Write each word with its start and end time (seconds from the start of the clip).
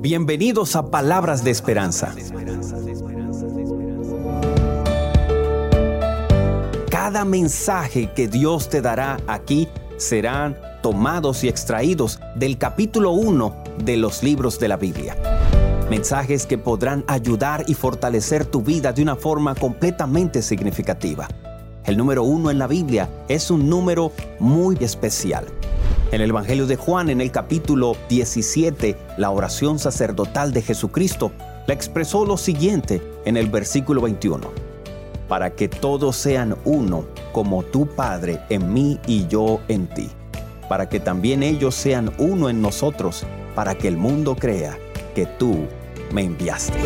Bienvenidos 0.00 0.76
a 0.76 0.86
Palabras 0.90 1.44
de 1.44 1.50
Esperanza. 1.50 2.14
Cada 6.90 7.26
mensaje 7.26 8.10
que 8.14 8.26
Dios 8.26 8.70
te 8.70 8.80
dará 8.80 9.18
aquí 9.26 9.68
serán 9.98 10.56
tomados 10.82 11.44
y 11.44 11.48
extraídos 11.48 12.18
del 12.34 12.56
capítulo 12.56 13.12
1 13.12 13.64
de 13.84 13.98
los 13.98 14.22
libros 14.22 14.58
de 14.58 14.68
la 14.68 14.78
Biblia. 14.78 15.18
Mensajes 15.90 16.46
que 16.46 16.56
podrán 16.56 17.04
ayudar 17.06 17.64
y 17.66 17.74
fortalecer 17.74 18.46
tu 18.46 18.62
vida 18.62 18.94
de 18.94 19.02
una 19.02 19.16
forma 19.16 19.54
completamente 19.54 20.40
significativa. 20.40 21.28
El 21.84 21.98
número 21.98 22.22
uno 22.22 22.50
en 22.50 22.58
la 22.58 22.66
Biblia 22.66 23.10
es 23.28 23.50
un 23.50 23.68
número 23.68 24.12
muy 24.38 24.78
especial. 24.80 25.44
En 26.12 26.20
el 26.20 26.30
Evangelio 26.30 26.66
de 26.66 26.74
Juan, 26.74 27.08
en 27.08 27.20
el 27.20 27.30
capítulo 27.30 27.96
17, 28.08 28.96
la 29.16 29.30
oración 29.30 29.78
sacerdotal 29.78 30.52
de 30.52 30.60
Jesucristo 30.60 31.30
la 31.68 31.74
expresó 31.74 32.26
lo 32.26 32.36
siguiente 32.36 33.00
en 33.24 33.36
el 33.36 33.48
versículo 33.48 34.00
21. 34.00 34.50
Para 35.28 35.50
que 35.50 35.68
todos 35.68 36.16
sean 36.16 36.56
uno, 36.64 37.04
como 37.30 37.62
tu 37.62 37.86
Padre 37.86 38.40
en 38.48 38.72
mí 38.72 38.98
y 39.06 39.28
yo 39.28 39.60
en 39.68 39.86
ti. 39.86 40.10
Para 40.68 40.88
que 40.88 40.98
también 40.98 41.44
ellos 41.44 41.76
sean 41.76 42.10
uno 42.18 42.50
en 42.50 42.60
nosotros, 42.60 43.24
para 43.54 43.76
que 43.76 43.86
el 43.86 43.96
mundo 43.96 44.34
crea 44.34 44.76
que 45.14 45.26
tú 45.26 45.68
me 46.12 46.24
enviaste. 46.24 46.76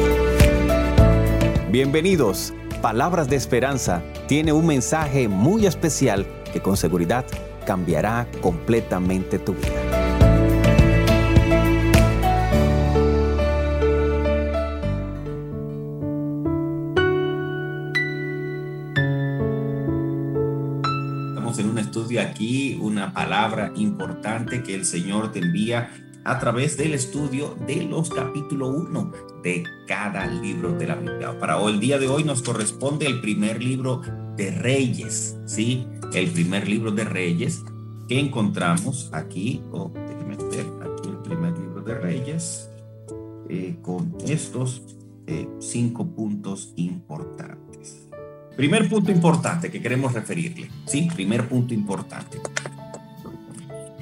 Bienvenidos. 1.70 2.52
Palabras 2.82 3.30
de 3.30 3.36
Esperanza 3.36 4.02
tiene 4.28 4.52
un 4.52 4.66
mensaje 4.66 5.28
muy 5.28 5.64
especial 5.64 6.26
que 6.52 6.60
con 6.60 6.76
seguridad 6.76 7.24
cambiará 7.64 8.26
completamente 8.40 9.38
tu 9.38 9.54
vida. 9.54 10.04
Estamos 21.28 21.58
en 21.58 21.68
un 21.70 21.78
estudio 21.78 22.20
aquí, 22.20 22.78
una 22.80 23.12
palabra 23.12 23.72
importante 23.76 24.62
que 24.62 24.74
el 24.74 24.84
Señor 24.84 25.32
te 25.32 25.40
envía 25.40 25.90
a 26.24 26.38
través 26.38 26.76
del 26.76 26.94
estudio 26.94 27.54
de 27.66 27.82
los 27.84 28.10
capítulos 28.10 28.74
1 28.74 29.12
de 29.42 29.64
cada 29.86 30.26
libro 30.26 30.72
de 30.72 30.86
la 30.86 30.94
Biblia. 30.94 31.38
Para 31.38 31.58
hoy, 31.58 31.74
el 31.74 31.80
día 31.80 31.98
de 31.98 32.08
hoy 32.08 32.24
nos 32.24 32.42
corresponde 32.42 33.06
el 33.06 33.20
primer 33.20 33.62
libro 33.62 34.00
de 34.36 34.50
Reyes, 34.50 35.36
¿sí? 35.44 35.86
El 36.14 36.30
primer 36.30 36.66
libro 36.66 36.90
de 36.90 37.04
Reyes 37.04 37.62
que 38.08 38.18
encontramos 38.18 39.10
aquí, 39.12 39.62
o 39.72 39.90
déjenme 39.94 40.36
ver 40.50 40.66
aquí 40.82 41.08
el 41.08 41.18
primer 41.18 41.58
libro 41.58 41.82
de 41.82 41.94
Reyes, 41.94 42.70
eh, 43.48 43.76
con 43.82 44.16
estos 44.26 44.82
eh, 45.26 45.48
cinco 45.60 46.06
puntos 46.06 46.72
importantes. 46.76 48.08
Primer 48.56 48.88
punto 48.88 49.10
importante 49.10 49.70
que 49.70 49.82
queremos 49.82 50.12
referirle, 50.12 50.70
¿sí? 50.86 51.08
Primer 51.14 51.48
punto 51.48 51.74
importante. 51.74 52.38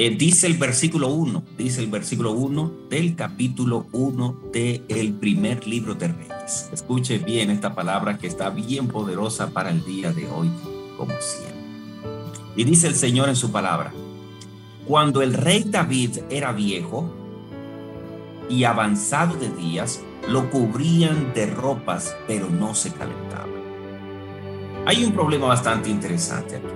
Eh, 0.04 0.10
dice 0.10 0.48
el 0.48 0.54
versículo 0.54 1.10
1, 1.10 1.44
dice 1.56 1.80
el 1.80 1.86
versículo 1.86 2.32
1 2.32 2.88
del 2.90 3.14
capítulo 3.14 3.86
1 3.92 4.50
del 4.52 5.12
primer 5.12 5.64
libro 5.64 5.94
de 5.94 6.08
Reyes. 6.08 6.70
Escuche 6.72 7.18
bien 7.18 7.50
esta 7.50 7.72
palabra 7.76 8.18
que 8.18 8.26
está 8.26 8.50
bien 8.50 8.88
poderosa 8.88 9.50
para 9.50 9.70
el 9.70 9.84
día 9.84 10.12
de 10.12 10.26
hoy, 10.26 10.50
como 10.96 11.12
siempre. 11.20 11.62
Y 12.56 12.64
dice 12.64 12.88
el 12.88 12.96
Señor 12.96 13.28
en 13.28 13.36
su 13.36 13.52
palabra, 13.52 13.92
cuando 14.88 15.22
el 15.22 15.34
rey 15.34 15.62
David 15.68 16.18
era 16.30 16.50
viejo 16.50 17.08
y 18.50 18.64
avanzado 18.64 19.36
de 19.36 19.50
días, 19.50 20.00
lo 20.28 20.50
cubrían 20.50 21.32
de 21.32 21.46
ropas, 21.46 22.16
pero 22.26 22.50
no 22.50 22.74
se 22.74 22.90
calentaba. 22.90 23.46
Hay 24.84 25.04
un 25.04 25.12
problema 25.12 25.46
bastante 25.46 25.90
interesante 25.90 26.56
aquí. 26.56 26.66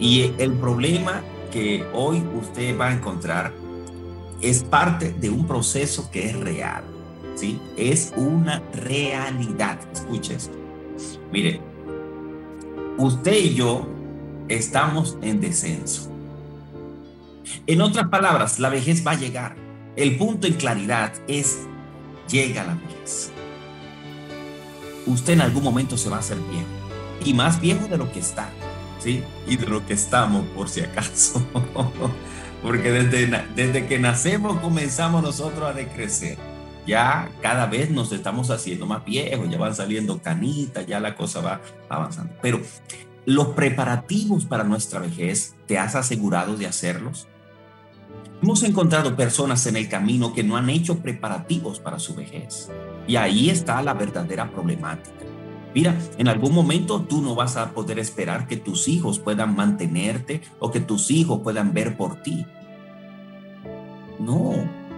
Y 0.00 0.32
el 0.38 0.54
problema 0.54 1.22
que 1.50 1.86
hoy 1.92 2.22
usted 2.40 2.78
va 2.78 2.88
a 2.88 2.92
encontrar 2.92 3.52
es 4.40 4.62
parte 4.62 5.12
de 5.12 5.30
un 5.30 5.46
proceso 5.46 6.10
que 6.10 6.26
es 6.26 6.36
real, 6.38 6.84
¿sí? 7.36 7.60
Es 7.76 8.12
una 8.16 8.62
realidad. 8.72 9.78
Escuche 9.92 10.34
esto. 10.34 10.56
Mire, 11.32 11.60
usted 12.98 13.36
y 13.36 13.54
yo 13.54 13.86
estamos 14.48 15.16
en 15.22 15.40
descenso. 15.40 16.10
En 17.66 17.80
otras 17.80 18.08
palabras, 18.08 18.58
la 18.58 18.68
vejez 18.68 19.06
va 19.06 19.12
a 19.12 19.16
llegar. 19.16 19.56
El 19.96 20.16
punto 20.16 20.46
en 20.46 20.54
claridad 20.54 21.12
es, 21.26 21.60
llega 22.28 22.64
la 22.64 22.74
vejez. 22.74 23.30
Usted 25.06 25.34
en 25.34 25.40
algún 25.40 25.62
momento 25.62 25.96
se 25.96 26.10
va 26.10 26.16
a 26.16 26.20
hacer 26.20 26.38
viejo. 26.50 26.66
Y 27.24 27.32
más 27.32 27.60
viejo 27.60 27.86
de 27.88 27.96
lo 27.96 28.12
que 28.12 28.18
está. 28.18 28.50
Y 29.04 29.56
de 29.56 29.66
lo 29.66 29.86
que 29.86 29.94
estamos, 29.94 30.44
por 30.54 30.68
si 30.68 30.80
acaso. 30.80 31.44
Porque 32.62 32.90
desde, 32.90 33.44
desde 33.54 33.86
que 33.86 33.98
nacemos 33.98 34.58
comenzamos 34.60 35.22
nosotros 35.22 35.64
a 35.64 35.72
decrecer. 35.72 36.38
Ya 36.86 37.30
cada 37.42 37.66
vez 37.66 37.90
nos 37.90 38.12
estamos 38.12 38.50
haciendo 38.50 38.86
más 38.86 39.04
viejos, 39.04 39.50
ya 39.50 39.58
van 39.58 39.74
saliendo 39.74 40.20
canitas, 40.20 40.86
ya 40.86 41.00
la 41.00 41.16
cosa 41.16 41.40
va 41.40 41.60
avanzando. 41.88 42.32
Pero 42.40 42.60
los 43.24 43.48
preparativos 43.48 44.44
para 44.44 44.64
nuestra 44.64 45.00
vejez, 45.00 45.54
¿te 45.66 45.78
has 45.78 45.96
asegurado 45.96 46.56
de 46.56 46.66
hacerlos? 46.66 47.26
Hemos 48.42 48.62
encontrado 48.62 49.16
personas 49.16 49.66
en 49.66 49.76
el 49.76 49.88
camino 49.88 50.32
que 50.32 50.44
no 50.44 50.56
han 50.56 50.70
hecho 50.70 50.98
preparativos 50.98 51.80
para 51.80 51.98
su 51.98 52.14
vejez. 52.14 52.70
Y 53.08 53.16
ahí 53.16 53.50
está 53.50 53.82
la 53.82 53.94
verdadera 53.94 54.50
problemática. 54.50 55.24
Mira, 55.76 55.94
en 56.16 56.26
algún 56.26 56.54
momento 56.54 57.02
tú 57.02 57.20
no 57.20 57.34
vas 57.34 57.58
a 57.58 57.72
poder 57.72 57.98
esperar 57.98 58.46
que 58.46 58.56
tus 58.56 58.88
hijos 58.88 59.18
puedan 59.18 59.54
mantenerte 59.54 60.40
o 60.58 60.70
que 60.70 60.80
tus 60.80 61.10
hijos 61.10 61.42
puedan 61.42 61.74
ver 61.74 61.98
por 61.98 62.22
ti. 62.22 62.46
No, 64.18 64.54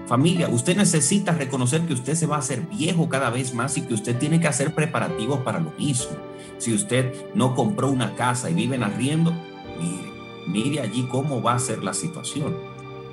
familia, 0.06 0.49
usted 0.49 0.77
necesita 0.77 1.33
reconocer 1.33 1.81
que 1.81 1.94
usted 1.94 2.15
se 2.15 2.27
va 2.27 2.37
a 2.37 2.38
hacer 2.38 2.61
viejo 2.61 3.09
cada 3.09 3.28
vez 3.28 3.55
más 3.55 3.77
y 3.77 3.83
que 3.83 3.94
usted 3.94 4.17
tiene 4.19 4.38
que 4.38 4.47
hacer 4.47 4.72
preparativos 4.72 5.41
para 5.41 5.59
lo 5.59 5.72
mismo. 5.72 6.17
Si 6.59 6.72
usted 6.72 7.12
no 7.34 7.56
compró 7.56 7.91
una 7.91 8.15
casa 8.15 8.49
y 8.49 8.55
vive 8.55 8.77
en 8.77 8.84
arriendo, 8.84 9.33
mire, 9.81 10.12
mire 10.47 10.81
allí 10.81 11.09
cómo 11.11 11.43
va 11.43 11.55
a 11.55 11.59
ser 11.59 11.83
la 11.83 11.93
situación. 11.93 12.55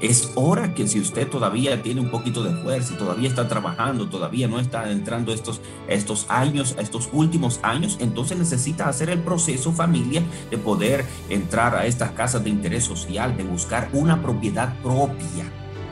Es 0.01 0.33
hora 0.35 0.73
que 0.73 0.87
si 0.87 0.99
usted 0.99 1.29
todavía 1.29 1.81
tiene 1.81 2.01
un 2.01 2.09
poquito 2.09 2.43
de 2.43 2.53
fuerza 2.61 2.97
todavía 2.97 3.29
está 3.29 3.47
trabajando, 3.47 4.09
todavía 4.09 4.47
no 4.47 4.59
está 4.59 4.91
entrando 4.91 5.33
estos, 5.33 5.61
estos 5.87 6.25
años, 6.27 6.75
estos 6.77 7.09
últimos 7.13 7.61
años, 7.63 7.97
entonces 8.01 8.37
necesita 8.37 8.89
hacer 8.89 9.09
el 9.09 9.19
proceso 9.19 9.71
familia 9.71 10.21
de 10.51 10.57
poder 10.57 11.05
entrar 11.29 11.75
a 11.75 11.85
estas 11.85 12.11
casas 12.11 12.43
de 12.43 12.49
interés 12.49 12.83
social, 12.83 13.37
de 13.37 13.43
buscar 13.43 13.89
una 13.93 14.21
propiedad 14.21 14.75
propia, 14.83 15.45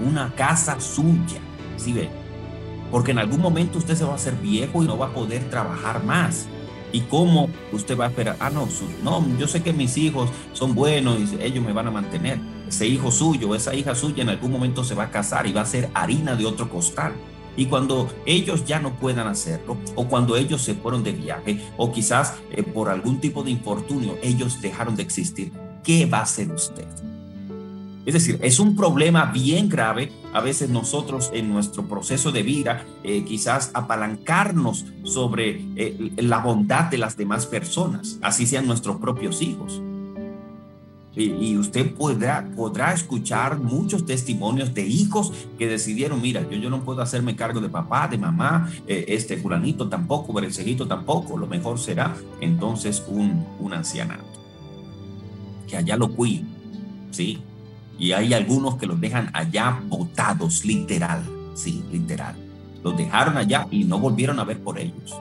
una 0.05 0.35
casa 0.35 0.81
suya. 0.81 1.39
¿Sí 1.77 1.93
ve? 1.93 2.09
Porque 2.91 3.11
en 3.11 3.19
algún 3.19 3.39
momento 3.39 3.77
usted 3.77 3.95
se 3.95 4.03
va 4.03 4.11
a 4.11 4.15
hacer 4.15 4.35
viejo 4.35 4.83
y 4.83 4.85
no 4.85 4.97
va 4.97 5.07
a 5.07 5.13
poder 5.13 5.49
trabajar 5.49 6.03
más. 6.03 6.47
¿Y 6.91 7.01
cómo 7.01 7.49
usted 7.71 7.97
va 7.97 8.05
a 8.05 8.09
esperar? 8.09 8.35
Ah, 8.39 8.51
no, 8.51 8.67
no, 9.01 9.25
yo 9.39 9.47
sé 9.47 9.63
que 9.63 9.73
mis 9.73 9.97
hijos 9.97 10.29
son 10.51 10.75
buenos 10.75 11.17
y 11.19 11.41
ellos 11.41 11.65
me 11.65 11.73
van 11.73 11.87
a 11.87 11.91
mantener. 11.91 12.52
Ese 12.73 12.87
hijo 12.87 13.11
suyo, 13.11 13.53
esa 13.53 13.75
hija 13.75 13.93
suya 13.93 14.23
en 14.23 14.29
algún 14.29 14.51
momento 14.51 14.83
se 14.83 14.95
va 14.95 15.03
a 15.03 15.11
casar 15.11 15.45
y 15.45 15.53
va 15.53 15.61
a 15.61 15.65
ser 15.67 15.91
harina 15.93 16.35
de 16.35 16.47
otro 16.47 16.71
costal. 16.71 17.13
Y 17.55 17.67
cuando 17.67 18.11
ellos 18.25 18.65
ya 18.65 18.79
no 18.79 18.95
puedan 18.95 19.27
hacerlo, 19.27 19.77
o 19.93 20.07
cuando 20.07 20.35
ellos 20.37 20.63
se 20.63 20.73
fueron 20.73 21.03
de 21.03 21.11
viaje, 21.11 21.61
o 21.77 21.91
quizás 21.91 22.33
eh, 22.49 22.63
por 22.63 22.89
algún 22.89 23.21
tipo 23.21 23.43
de 23.43 23.51
infortunio 23.51 24.17
ellos 24.23 24.59
dejaron 24.59 24.95
de 24.95 25.03
existir, 25.03 25.51
¿qué 25.83 26.07
va 26.07 26.17
a 26.17 26.23
hacer 26.23 26.51
usted? 26.51 26.87
Es 28.07 28.15
decir, 28.15 28.39
es 28.41 28.59
un 28.59 28.75
problema 28.75 29.25
bien 29.25 29.69
grave 29.69 30.11
a 30.33 30.41
veces 30.41 30.71
nosotros 30.71 31.29
en 31.31 31.53
nuestro 31.53 31.87
proceso 31.87 32.31
de 32.31 32.41
vida, 32.41 32.87
eh, 33.03 33.23
quizás 33.23 33.69
apalancarnos 33.75 34.85
sobre 35.03 35.63
eh, 35.75 36.11
la 36.17 36.39
bondad 36.39 36.85
de 36.85 36.97
las 36.97 37.17
demás 37.17 37.45
personas, 37.45 38.17
así 38.23 38.47
sean 38.47 38.65
nuestros 38.65 38.97
propios 38.97 39.43
hijos. 39.43 39.79
Y, 41.15 41.57
usted 41.57 41.93
podrá, 41.93 42.49
podrá 42.55 42.91
escuchar 42.91 43.59
muchos 43.59 44.03
testimonios 44.03 44.73
de 44.73 44.87
hijos 44.87 45.31
que 45.59 45.67
decidieron, 45.67 46.19
mira, 46.21 46.41
yo, 46.49 46.57
yo 46.57 46.71
no 46.71 46.83
puedo 46.83 47.03
hacerme 47.03 47.35
cargo 47.35 47.61
de 47.61 47.69
papá, 47.69 48.07
de 48.07 48.17
mamá, 48.17 48.71
eh, 48.87 49.05
este 49.09 49.37
fulanito 49.37 49.87
tampoco, 49.89 50.33
berecejito 50.33 50.87
tampoco, 50.87 51.37
lo 51.37 51.45
mejor 51.45 51.77
será 51.77 52.15
entonces 52.41 53.03
un, 53.07 53.45
un 53.59 53.73
ancianato. 53.73 54.25
Que 55.67 55.77
allá 55.77 55.97
lo 55.97 56.09
cuiden, 56.09 56.47
¿sí? 57.11 57.43
Y 57.99 58.13
hay 58.13 58.33
algunos 58.33 58.77
que 58.77 58.87
los 58.87 58.99
dejan 58.99 59.29
allá 59.33 59.83
botados, 59.87 60.65
literal, 60.65 61.23
sí, 61.53 61.83
literal. 61.91 62.35
Los 62.83 62.97
dejaron 62.97 63.37
allá 63.37 63.67
y 63.69 63.83
no 63.83 63.99
volvieron 63.99 64.39
a 64.39 64.45
ver 64.45 64.59
por 64.59 64.79
ellos. 64.79 65.15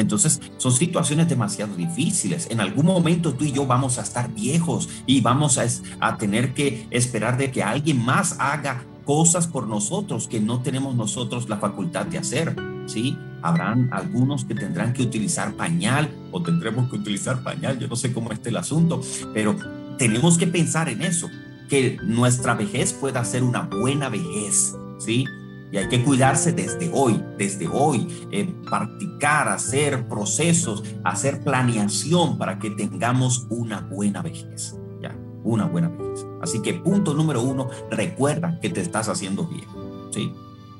Entonces, 0.00 0.40
son 0.56 0.72
situaciones 0.72 1.28
demasiado 1.28 1.76
difíciles. 1.76 2.48
En 2.50 2.60
algún 2.60 2.86
momento 2.86 3.34
tú 3.34 3.44
y 3.44 3.52
yo 3.52 3.66
vamos 3.66 3.98
a 3.98 4.02
estar 4.02 4.32
viejos 4.32 4.88
y 5.06 5.20
vamos 5.20 5.58
a, 5.58 5.66
a, 6.00 6.16
tener 6.16 6.54
que 6.54 6.86
esperar 6.90 7.36
de 7.36 7.50
que 7.50 7.62
alguien 7.62 8.02
más 8.02 8.36
haga 8.38 8.82
cosas 9.04 9.46
por 9.46 9.66
nosotros 9.66 10.26
que 10.28 10.40
no 10.40 10.62
tenemos 10.62 10.94
nosotros 10.94 11.48
la 11.48 11.58
facultad 11.58 12.06
de 12.06 12.18
hacer, 12.18 12.56
¿sí? 12.86 13.16
Habrán 13.42 13.88
algunos 13.92 14.44
que 14.44 14.54
tendrán 14.54 14.92
que 14.92 15.02
utilizar 15.02 15.52
pañal 15.54 16.10
o 16.32 16.42
tendremos 16.42 16.90
que 16.90 16.96
utilizar 16.96 17.42
pañal, 17.42 17.78
yo 17.78 17.88
no 17.88 17.96
sé 17.96 18.12
cómo 18.12 18.32
esté 18.32 18.50
el 18.50 18.56
asunto, 18.56 19.00
pero 19.34 19.56
tenemos 19.98 20.38
que 20.38 20.46
pensar 20.46 20.88
en 20.88 21.02
eso, 21.02 21.28
que 21.68 21.98
nuestra 22.02 22.54
vejez 22.54 22.92
pueda 22.92 23.24
ser 23.24 23.42
una 23.42 23.62
buena 23.62 24.08
vejez, 24.08 24.74
¿sí? 24.98 25.24
Y 25.72 25.76
hay 25.76 25.88
que 25.88 26.02
cuidarse 26.02 26.52
desde 26.52 26.90
hoy, 26.92 27.22
desde 27.38 27.68
hoy, 27.68 28.26
eh, 28.32 28.52
practicar, 28.68 29.48
hacer 29.48 30.08
procesos, 30.08 30.82
hacer 31.04 31.42
planeación 31.44 32.38
para 32.38 32.58
que 32.58 32.70
tengamos 32.70 33.46
una 33.50 33.80
buena 33.80 34.20
vejez, 34.20 34.76
ya, 35.00 35.16
una 35.44 35.66
buena 35.66 35.88
vejez. 35.88 36.26
Así 36.42 36.60
que 36.60 36.74
punto 36.74 37.14
número 37.14 37.42
uno, 37.42 37.68
recuerda 37.90 38.58
que 38.60 38.70
te 38.70 38.80
estás 38.80 39.08
haciendo 39.08 39.46
viejo, 39.46 40.10
¿sí? 40.12 40.32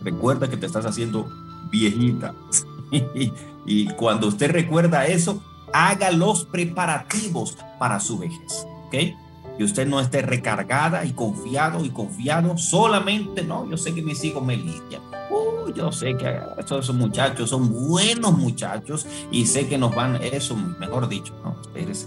Recuerda 0.02 0.48
que 0.48 0.56
te 0.56 0.66
estás 0.66 0.86
haciendo 0.86 1.28
viejita. 1.70 2.34
y 3.66 3.86
cuando 3.90 4.26
usted 4.26 4.50
recuerda 4.50 5.06
eso, 5.06 5.40
haga 5.72 6.10
los 6.10 6.44
preparativos 6.44 7.56
para 7.78 8.00
su 8.00 8.18
vejez, 8.18 8.66
¿ok? 8.86 8.94
Que 9.60 9.64
usted 9.64 9.86
no 9.86 10.00
esté 10.00 10.22
recargada 10.22 11.04
y 11.04 11.12
confiado 11.12 11.84
y 11.84 11.90
confiado 11.90 12.56
solamente, 12.56 13.42
no, 13.42 13.68
yo 13.68 13.76
sé 13.76 13.94
que 13.94 14.00
mis 14.00 14.24
hijos 14.24 14.42
me 14.42 14.56
limpian. 14.56 15.02
Uh, 15.28 15.70
yo 15.74 15.92
sé 15.92 16.16
que 16.16 16.34
esos 16.58 16.94
muchachos 16.94 17.50
son 17.50 17.70
buenos 17.86 18.32
muchachos 18.38 19.06
y 19.30 19.44
sé 19.44 19.68
que 19.68 19.76
nos 19.76 19.94
van, 19.94 20.18
eso, 20.22 20.56
mejor 20.56 21.10
dicho, 21.10 21.34
no, 21.44 21.60
espérese, 21.60 22.06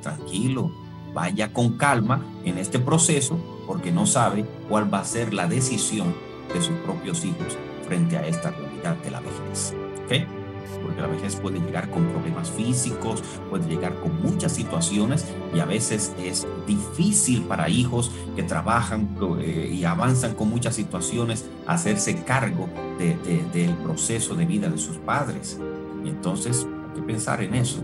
tranquilo, 0.00 0.72
vaya 1.12 1.52
con 1.52 1.76
calma 1.76 2.24
en 2.42 2.56
este 2.56 2.78
proceso 2.78 3.38
porque 3.66 3.92
no 3.92 4.06
sabe 4.06 4.46
cuál 4.70 4.92
va 4.92 5.00
a 5.00 5.04
ser 5.04 5.34
la 5.34 5.46
decisión 5.46 6.14
de 6.54 6.62
sus 6.62 6.74
propios 6.86 7.22
hijos 7.26 7.58
frente 7.86 8.16
a 8.16 8.26
esta 8.26 8.50
realidad 8.50 8.96
de 9.04 9.10
la 9.10 9.20
vejez. 9.20 9.74
¿Ok? 10.06 10.33
Porque 10.82 11.00
la 11.00 11.06
vejez 11.06 11.36
puede 11.36 11.60
llegar 11.60 11.90
con 11.90 12.06
problemas 12.06 12.50
físicos, 12.50 13.22
puede 13.50 13.68
llegar 13.68 13.94
con 14.00 14.22
muchas 14.22 14.52
situaciones 14.52 15.26
y 15.54 15.60
a 15.60 15.64
veces 15.64 16.12
es 16.22 16.46
difícil 16.66 17.42
para 17.42 17.68
hijos 17.68 18.10
que 18.36 18.42
trabajan 18.42 19.16
eh, 19.40 19.70
y 19.72 19.84
avanzan 19.84 20.34
con 20.34 20.50
muchas 20.50 20.74
situaciones 20.74 21.46
hacerse 21.66 22.22
cargo 22.24 22.68
del 22.98 23.74
proceso 23.82 24.34
de 24.34 24.46
vida 24.46 24.68
de 24.68 24.78
sus 24.78 24.96
padres. 24.98 25.58
Y 26.04 26.08
entonces 26.08 26.66
hay 26.88 27.00
que 27.00 27.06
pensar 27.06 27.42
en 27.42 27.54
eso. 27.54 27.82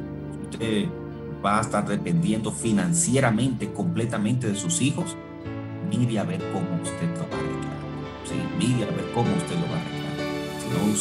Usted 0.51 0.89
va 1.45 1.59
a 1.59 1.61
estar 1.63 1.87
dependiendo 1.87 2.53
financieramente 2.53 3.73
completamente 3.73 4.49
de 4.49 4.57
sus 4.57 4.81
hijos, 4.83 5.17
mire 5.89 6.19
a 6.19 6.25
ver 6.25 6.41
cómo 6.53 6.83
usted 6.83 7.09
lo 7.15 7.29
va 7.29 7.37
a 7.37 7.41
arreglar. 7.41 7.81
Sí, 8.25 8.35
mire 8.59 8.85
a 8.85 8.91
ver 8.91 9.11
cómo 9.15 9.29
usted 9.35 9.55
lo 9.57 9.67
va 9.73 9.79
a 9.79 9.81
arreglar. 9.81 10.00
No, 10.71 10.97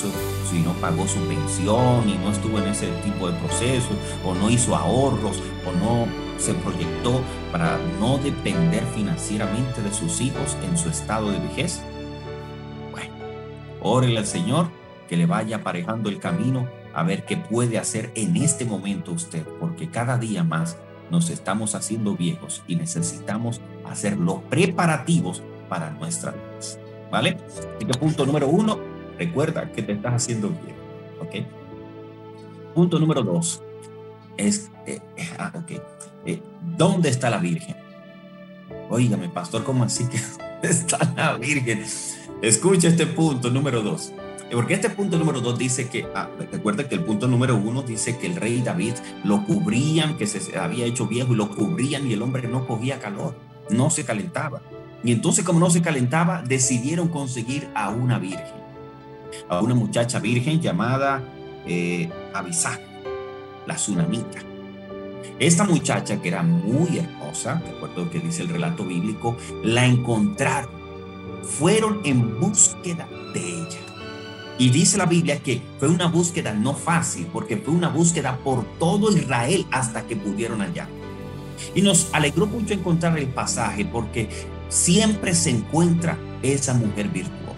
si 0.49 0.59
no 0.59 0.73
pagó 0.73 1.07
su 1.07 1.19
pensión 1.21 2.09
y 2.09 2.17
no 2.17 2.31
estuvo 2.31 2.57
en 2.59 2.67
ese 2.67 2.87
tipo 3.03 3.29
de 3.29 3.37
proceso, 3.39 3.89
o 4.25 4.33
no 4.33 4.49
hizo 4.49 4.75
ahorros, 4.75 5.41
o 5.65 5.71
no 5.79 6.07
se 6.39 6.53
proyectó 6.55 7.21
para 7.51 7.77
no 7.99 8.17
depender 8.17 8.83
financieramente 8.95 9.81
de 9.81 9.93
sus 9.93 10.21
hijos 10.21 10.57
en 10.63 10.77
su 10.77 10.89
estado 10.89 11.31
de 11.31 11.39
vejez. 11.39 11.81
Bueno, 12.91 13.13
órele 13.81 14.17
al 14.17 14.25
Señor 14.25 14.69
que 15.07 15.17
le 15.17 15.25
vaya 15.25 15.57
aparejando 15.57 16.09
el 16.09 16.19
camino 16.19 16.67
a 16.93 17.03
ver 17.03 17.25
qué 17.25 17.37
puede 17.37 17.77
hacer 17.77 18.11
en 18.15 18.37
este 18.37 18.65
momento 18.65 19.11
usted, 19.11 19.45
porque 19.59 19.89
cada 19.89 20.17
día 20.17 20.43
más 20.43 20.77
nos 21.11 21.29
estamos 21.29 21.75
haciendo 21.75 22.15
viejos 22.15 22.63
y 22.67 22.75
necesitamos 22.75 23.61
hacer 23.85 24.17
los 24.17 24.41
preparativos 24.43 25.43
para 25.67 25.89
nuestra 25.91 26.31
vida. 26.31 26.43
¿Vale? 27.11 27.37
Así 27.75 27.85
que 27.85 27.97
punto 27.97 28.25
número 28.25 28.47
uno, 28.47 28.79
recuerda 29.19 29.71
que 29.71 29.83
te 29.83 29.91
estás 29.91 30.13
haciendo 30.13 30.49
viejo. 30.49 30.79
¿Ok? 31.21 31.45
Punto 32.73 32.97
número 32.97 33.21
dos 33.21 33.61
es, 34.37 34.71
eh, 34.87 35.01
ah, 35.37 35.51
ok, 35.53 35.71
eh, 36.25 36.41
¿dónde 36.77 37.09
está 37.09 37.29
la 37.29 37.37
Virgen? 37.37 37.75
Óigame, 38.89 39.29
pastor, 39.29 39.63
¿cómo 39.63 39.83
así 39.83 40.05
que 40.05 40.19
está 40.67 40.97
la 41.15 41.37
Virgen? 41.37 41.83
Escucha 42.41 42.87
este 42.87 43.05
punto 43.05 43.49
número 43.49 43.81
dos. 43.81 44.13
Porque 44.51 44.73
este 44.73 44.89
punto 44.89 45.17
número 45.19 45.41
dos 45.41 45.59
dice 45.59 45.89
que, 45.89 46.07
ah, 46.15 46.27
recuerda 46.51 46.87
que 46.87 46.95
el 46.95 47.03
punto 47.03 47.27
número 47.27 47.55
uno 47.55 47.83
dice 47.83 48.17
que 48.17 48.25
el 48.25 48.35
rey 48.35 48.61
David 48.61 48.93
lo 49.23 49.45
cubrían, 49.45 50.17
que 50.17 50.25
se 50.25 50.57
había 50.57 50.85
hecho 50.85 51.05
viejo 51.05 51.33
y 51.33 51.35
lo 51.35 51.53
cubrían 51.55 52.07
y 52.07 52.13
el 52.13 52.21
hombre 52.23 52.47
no 52.47 52.65
cogía 52.65 52.99
calor, 52.99 53.35
no 53.69 53.91
se 53.91 54.05
calentaba. 54.05 54.61
Y 55.03 55.11
entonces 55.11 55.45
como 55.45 55.59
no 55.59 55.69
se 55.69 55.81
calentaba, 55.81 56.41
decidieron 56.41 57.09
conseguir 57.09 57.69
a 57.75 57.89
una 57.89 58.17
virgen, 58.17 58.47
a 59.47 59.61
una 59.61 59.75
muchacha 59.75 60.19
virgen 60.19 60.61
llamada 60.61 61.23
eh, 61.65 62.09
la 63.65 63.75
tsunamita. 63.75 64.39
Esta 65.39 65.63
muchacha 65.63 66.21
que 66.21 66.27
era 66.27 66.43
muy 66.43 66.97
hermosa, 66.97 67.55
de 67.55 67.69
acuerdo 67.69 68.09
que 68.09 68.19
dice 68.19 68.41
el 68.41 68.49
relato 68.49 68.83
bíblico, 68.83 69.37
la 69.63 69.85
encontraron. 69.85 70.71
Fueron 71.43 72.01
en 72.03 72.39
búsqueda 72.39 73.07
de 73.33 73.39
ella. 73.39 73.79
Y 74.57 74.69
dice 74.69 74.97
la 74.97 75.05
Biblia 75.05 75.39
que 75.39 75.61
fue 75.79 75.87
una 75.87 76.07
búsqueda 76.07 76.53
no 76.53 76.73
fácil, 76.73 77.27
porque 77.31 77.55
fue 77.55 77.73
una 77.73 77.87
búsqueda 77.87 78.37
por 78.43 78.65
todo 78.77 79.15
Israel 79.15 79.65
hasta 79.71 80.05
que 80.05 80.17
pudieron 80.17 80.59
hallar. 80.59 80.89
Y 81.73 81.81
nos 81.81 82.09
alegró 82.11 82.45
mucho 82.45 82.73
encontrar 82.73 83.17
el 83.17 83.27
pasaje, 83.27 83.85
porque 83.85 84.27
siempre 84.67 85.33
se 85.33 85.51
encuentra 85.51 86.17
esa 86.41 86.73
mujer 86.73 87.07
virtuosa, 87.07 87.48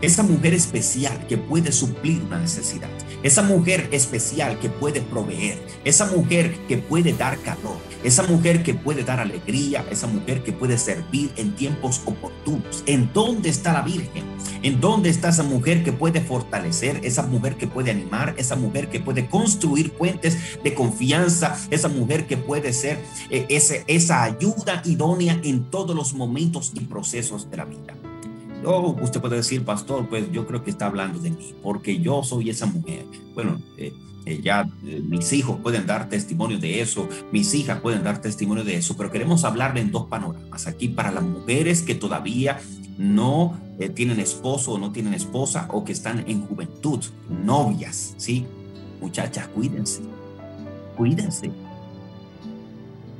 esa 0.00 0.22
mujer 0.22 0.54
especial 0.54 1.26
que 1.26 1.36
puede 1.36 1.72
suplir 1.72 2.22
una 2.22 2.38
necesidad, 2.38 2.88
esa 3.22 3.42
mujer 3.42 3.88
especial 3.92 4.58
que 4.58 4.68
puede 4.68 5.00
proveer, 5.00 5.58
esa 5.84 6.06
mujer 6.06 6.56
que 6.68 6.78
puede 6.78 7.12
dar 7.12 7.38
calor, 7.38 7.78
esa 8.04 8.22
mujer 8.22 8.62
que 8.62 8.74
puede 8.74 9.02
dar 9.02 9.18
alegría, 9.20 9.84
esa 9.90 10.06
mujer 10.06 10.42
que 10.42 10.52
puede 10.52 10.78
servir 10.78 11.32
en 11.36 11.54
tiempos 11.56 12.00
oportunos. 12.04 12.84
¿En 12.86 13.12
dónde 13.12 13.48
está 13.48 13.72
la 13.72 13.82
Virgen? 13.82 14.24
¿En 14.62 14.80
dónde 14.80 15.10
está 15.10 15.30
esa 15.30 15.42
mujer 15.42 15.82
que 15.84 15.92
puede 15.92 16.20
fortalecer, 16.20 17.00
esa 17.02 17.22
mujer 17.22 17.56
que 17.56 17.66
puede 17.66 17.90
animar, 17.90 18.34
esa 18.38 18.56
mujer 18.56 18.88
que 18.88 19.00
puede 19.00 19.26
construir 19.26 19.92
puentes 19.92 20.62
de 20.62 20.74
confianza, 20.74 21.56
esa 21.70 21.88
mujer 21.88 22.26
que 22.26 22.36
puede 22.36 22.72
ser 22.72 22.98
eh, 23.30 23.46
esa 23.48 24.22
ayuda 24.22 24.82
idónea 24.84 25.40
en 25.42 25.64
todos 25.64 25.94
los 25.94 26.14
momentos 26.14 26.72
y 26.74 26.80
procesos 26.80 27.50
de 27.50 27.56
la 27.56 27.64
vida? 27.64 28.07
Oh, 28.64 28.96
usted 29.00 29.20
puede 29.20 29.36
decir, 29.36 29.64
pastor, 29.64 30.08
pues 30.08 30.30
yo 30.32 30.46
creo 30.46 30.64
que 30.64 30.70
está 30.70 30.86
hablando 30.86 31.18
de 31.20 31.30
mí, 31.30 31.54
porque 31.62 32.00
yo 32.00 32.22
soy 32.22 32.50
esa 32.50 32.66
mujer. 32.66 33.04
Bueno, 33.34 33.60
eh, 33.76 33.92
eh, 34.26 34.40
ya 34.42 34.68
eh, 34.84 35.00
mis 35.06 35.32
hijos 35.32 35.58
pueden 35.62 35.86
dar 35.86 36.08
testimonio 36.08 36.58
de 36.58 36.80
eso, 36.80 37.08
mis 37.32 37.54
hijas 37.54 37.80
pueden 37.80 38.02
dar 38.02 38.20
testimonio 38.20 38.64
de 38.64 38.76
eso, 38.76 38.96
pero 38.96 39.10
queremos 39.10 39.44
hablarle 39.44 39.80
en 39.80 39.92
dos 39.92 40.06
panoramas. 40.06 40.66
Aquí 40.66 40.88
para 40.88 41.12
las 41.12 41.22
mujeres 41.22 41.82
que 41.82 41.94
todavía 41.94 42.60
no 42.98 43.58
tienen 43.94 44.18
esposo 44.18 44.72
o 44.72 44.78
no 44.78 44.90
tienen 44.90 45.14
esposa 45.14 45.68
o 45.70 45.84
que 45.84 45.92
están 45.92 46.24
en 46.26 46.44
juventud, 46.44 46.98
novias, 47.28 48.14
¿sí? 48.16 48.44
Muchachas, 49.00 49.46
cuídense, 49.48 50.02
cuídense 50.96 51.52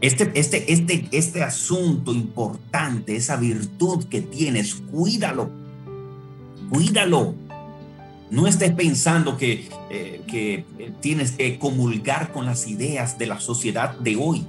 este, 0.00 0.30
este, 0.34 0.72
este, 0.72 1.08
este 1.10 1.42
asunto 1.42 2.12
importante, 2.12 3.16
esa 3.16 3.36
virtud 3.36 4.04
que 4.04 4.20
tienes, 4.20 4.74
cuídalo, 4.74 5.50
cuídalo. 6.70 7.34
No 8.30 8.46
estés 8.46 8.72
pensando 8.72 9.36
que, 9.36 9.68
eh, 9.90 10.22
que 10.26 10.64
tienes 11.00 11.32
que 11.32 11.58
comulgar 11.58 12.32
con 12.32 12.46
las 12.46 12.68
ideas 12.68 13.18
de 13.18 13.26
la 13.26 13.40
sociedad 13.40 13.98
de 13.98 14.16
hoy. 14.16 14.46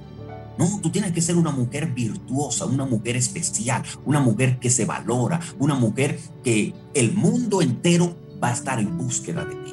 No, 0.58 0.78
tú 0.82 0.90
tienes 0.90 1.12
que 1.12 1.22
ser 1.22 1.36
una 1.36 1.50
mujer 1.50 1.86
virtuosa, 1.86 2.66
una 2.66 2.84
mujer 2.84 3.16
especial, 3.16 3.82
una 4.04 4.20
mujer 4.20 4.58
que 4.58 4.68
se 4.68 4.84
valora, 4.84 5.40
una 5.58 5.74
mujer 5.74 6.20
que 6.44 6.74
el 6.92 7.12
mundo 7.12 7.62
entero 7.62 8.14
va 8.42 8.48
a 8.48 8.52
estar 8.52 8.78
en 8.78 8.98
búsqueda 8.98 9.46
de 9.46 9.54
ti. 9.54 9.72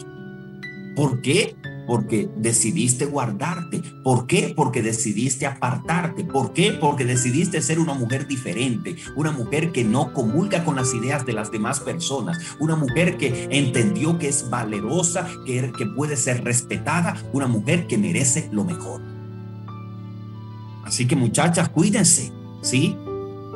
¿Por 0.95 1.21
qué? 1.21 1.55
Porque 1.87 2.29
decidiste 2.35 3.05
guardarte. 3.05 3.81
¿Por 4.03 4.27
qué? 4.27 4.53
Porque 4.55 4.83
decidiste 4.83 5.45
apartarte. 5.45 6.23
¿Por 6.25 6.53
qué? 6.53 6.73
Porque 6.73 7.05
decidiste 7.05 7.61
ser 7.61 7.79
una 7.79 7.93
mujer 7.93 8.27
diferente, 8.27 8.95
una 9.15 9.31
mujer 9.31 9.71
que 9.71 9.83
no 9.83 10.13
comulga 10.13 10.63
con 10.63 10.75
las 10.75 10.93
ideas 10.93 11.25
de 11.25 11.33
las 11.33 11.51
demás 11.51 11.79
personas, 11.79 12.37
una 12.59 12.75
mujer 12.75 13.17
que 13.17 13.47
entendió 13.49 14.19
que 14.19 14.27
es 14.27 14.49
valerosa, 14.49 15.27
que, 15.45 15.71
que 15.75 15.85
puede 15.85 16.17
ser 16.17 16.43
respetada, 16.43 17.15
una 17.33 17.47
mujer 17.47 17.87
que 17.87 17.97
merece 17.97 18.49
lo 18.51 18.63
mejor. 18.63 19.01
Así 20.83 21.07
que 21.07 21.15
muchachas, 21.15 21.69
cuídense, 21.69 22.31
¿sí? 22.61 22.95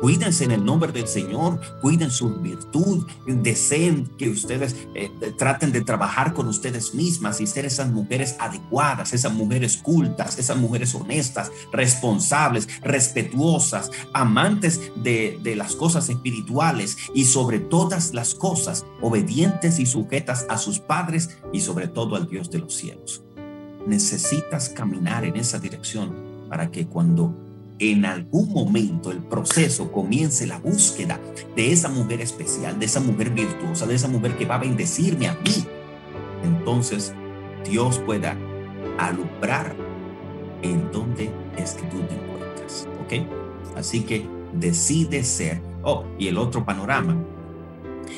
Cuídense 0.02 0.42
en 0.42 0.50
el 0.50 0.64
nombre 0.64 0.90
del 0.90 1.06
Señor, 1.06 1.60
cuiden 1.80 2.10
su 2.10 2.34
virtud, 2.34 3.06
deseen 3.24 4.08
que 4.18 4.30
ustedes 4.30 4.74
eh, 4.96 5.12
traten 5.38 5.70
de 5.70 5.82
trabajar 5.82 6.34
con 6.34 6.48
ustedes 6.48 6.92
mismas 6.92 7.40
y 7.40 7.46
ser 7.46 7.66
esas 7.66 7.88
mujeres 7.88 8.34
adecuadas, 8.40 9.12
esas 9.12 9.32
mujeres 9.32 9.76
cultas, 9.76 10.40
esas 10.40 10.56
mujeres 10.56 10.92
honestas, 10.96 11.52
responsables, 11.70 12.66
respetuosas, 12.82 13.92
amantes 14.12 14.90
de, 14.96 15.38
de 15.40 15.54
las 15.54 15.76
cosas 15.76 16.08
espirituales 16.08 16.96
y 17.14 17.26
sobre 17.26 17.60
todas 17.60 18.12
las 18.12 18.34
cosas 18.34 18.84
obedientes 19.02 19.78
y 19.78 19.86
sujetas 19.86 20.46
a 20.48 20.58
sus 20.58 20.80
padres 20.80 21.38
y 21.52 21.60
sobre 21.60 21.86
todo 21.86 22.16
al 22.16 22.28
Dios 22.28 22.50
de 22.50 22.58
los 22.58 22.74
cielos. 22.74 23.22
Necesitas 23.86 24.68
caminar 24.68 25.24
en 25.24 25.36
esa 25.36 25.60
dirección 25.60 26.12
para 26.48 26.72
que 26.72 26.88
cuando 26.88 27.51
en 27.90 28.04
algún 28.04 28.52
momento 28.52 29.10
el 29.10 29.18
proceso 29.18 29.90
comience 29.90 30.46
la 30.46 30.58
búsqueda 30.58 31.18
de 31.56 31.72
esa 31.72 31.88
mujer 31.88 32.20
especial, 32.20 32.78
de 32.78 32.86
esa 32.86 33.00
mujer 33.00 33.30
virtuosa, 33.30 33.86
de 33.86 33.96
esa 33.96 34.06
mujer 34.06 34.36
que 34.36 34.46
va 34.46 34.54
a 34.54 34.58
bendecirme 34.58 35.26
a 35.26 35.34
mí, 35.34 35.66
entonces 36.44 37.12
Dios 37.68 37.98
pueda 37.98 38.36
alumbrar 38.98 39.74
en 40.62 40.90
dónde 40.92 41.30
es 41.56 41.72
que 41.72 41.82
tú 41.88 42.00
te 42.02 42.14
encuentras. 42.14 42.88
¿Ok? 43.04 43.76
Así 43.76 44.02
que 44.02 44.26
decide 44.52 45.24
ser. 45.24 45.60
Oh, 45.82 46.04
y 46.18 46.28
el 46.28 46.38
otro 46.38 46.64
panorama 46.64 47.16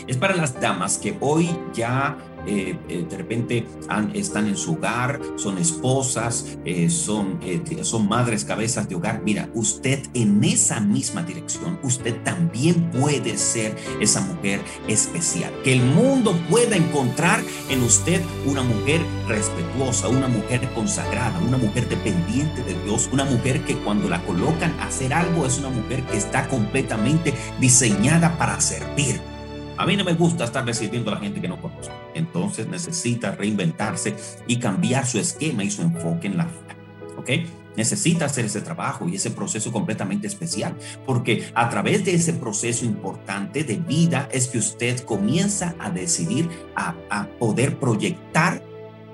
es 0.07 0.19
para 0.19 0.37
las 0.37 0.61
damas 0.61 0.99
que 0.99 1.17
hoy 1.21 1.49
ya 1.73 2.19
eh, 2.47 2.79
eh, 2.89 3.07
de 3.09 3.17
repente 3.17 3.67
están 4.15 4.47
en 4.47 4.57
su 4.57 4.75
hogar, 4.75 5.21
son 5.37 5.59
esposas, 5.59 6.57
eh, 6.65 6.91
son, 6.91 7.41
son 7.83 8.09
madres 8.09 8.45
cabezas 8.45 8.89
de 8.89 8.95
hogar. 8.95 9.23
Mira, 9.25 9.49
usted 9.55 10.01
en 10.15 10.43
esa 10.45 10.81
misma 10.81 11.23
dirección, 11.23 11.79
usted 11.83 12.15
también 12.23 12.91
puede 12.91 13.37
ser 13.37 13.77
esa 14.01 14.21
mujer 14.21 14.61
especial. 14.89 15.53
Que 15.63 15.73
el 15.73 15.83
mundo 15.83 16.39
pueda 16.51 16.77
encontrar 16.77 17.43
en 17.71 17.83
usted 17.83 18.21
una 18.47 18.63
mujer 18.63 19.01
respetuosa, 19.29 20.09
una 20.09 20.29
mujer 20.29 20.69
consagrada, 20.75 21.39
una 21.41 21.59
mujer 21.59 21.89
dependiente 21.89 22.63
de 22.63 22.75
Dios, 22.85 23.09
una 23.13 23.25
mujer 23.25 23.65
que 23.65 23.77
cuando 23.77 24.09
la 24.09 24.23
colocan 24.25 24.75
a 24.81 24.87
hacer 24.87 25.15
algo 25.15 25.47
es 25.47 25.59
una 25.59 25.71
mujer 25.71 26.03
que 26.05 26.17
está 26.17 26.49
completamente 26.49 27.35
diseñada 27.61 28.37
para 28.37 28.61
servir 28.61 29.34
a 29.77 29.87
mí 29.87 29.97
no 29.97 30.05
me 30.05 30.15
gusta 30.15 30.45
estar 30.45 30.65
recibiendo 30.65 31.11
a 31.11 31.15
la 31.15 31.21
gente 31.21 31.41
que 31.41 31.49
no 31.49 31.61
conozco. 31.61 31.95
Entonces 32.15 32.69
necesita 32.69 33.33
reinventarse 33.33 34.15
y 34.47 34.59
cambiar 34.59 35.07
su 35.07 35.19
esquema 35.19 35.65
y 35.65 35.71
su 35.71 35.83
enfoque 35.83 36.29
en 36.29 36.37
la 36.37 36.45
vida. 36.45 36.77
¿Ok? 37.17 37.31
Necesita 37.77 38.27
hacer 38.27 38.45
ese 38.45 38.61
trabajo 38.61 39.09
y 39.09 39.17
ese 39.17 39.33
proceso 39.33 39.73
completamente 39.73 40.29
especial, 40.29 40.77
porque 41.05 41.51
a 41.55 41.69
través 41.69 42.05
de 42.05 42.15
ese 42.15 42.35
proceso 42.35 42.85
importante 42.85 43.65
de 43.65 43.77
vida 43.77 44.29
es 44.31 44.47
que 44.47 44.59
usted 44.59 45.01
comienza 45.01 45.75
a 45.81 45.91
decidir 45.91 46.49
a, 46.77 46.95
a 47.11 47.27
poder 47.27 47.79
proyectar 47.79 48.63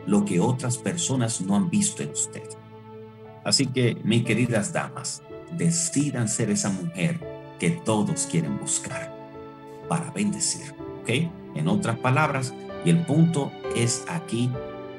lo 0.06 0.26
que 0.26 0.40
otras 0.40 0.76
personas 0.76 1.40
no 1.40 1.56
han 1.56 1.70
visto 1.70 2.02
en 2.02 2.10
usted. 2.10 2.42
Así 3.44 3.66
que, 3.66 3.96
mis 4.04 4.24
queridas 4.24 4.74
damas, 4.74 5.22
decidan 5.56 6.28
ser 6.28 6.50
esa 6.50 6.68
mujer 6.68 7.18
que 7.58 7.70
todos 7.70 8.26
quieren 8.30 8.58
buscar 8.58 9.19
para 9.90 10.12
bendecir. 10.12 10.72
¿Ok? 11.02 11.10
En 11.56 11.66
otras 11.66 11.98
palabras, 11.98 12.54
y 12.84 12.90
el 12.90 13.04
punto 13.04 13.50
es 13.76 14.04
aquí, 14.08 14.48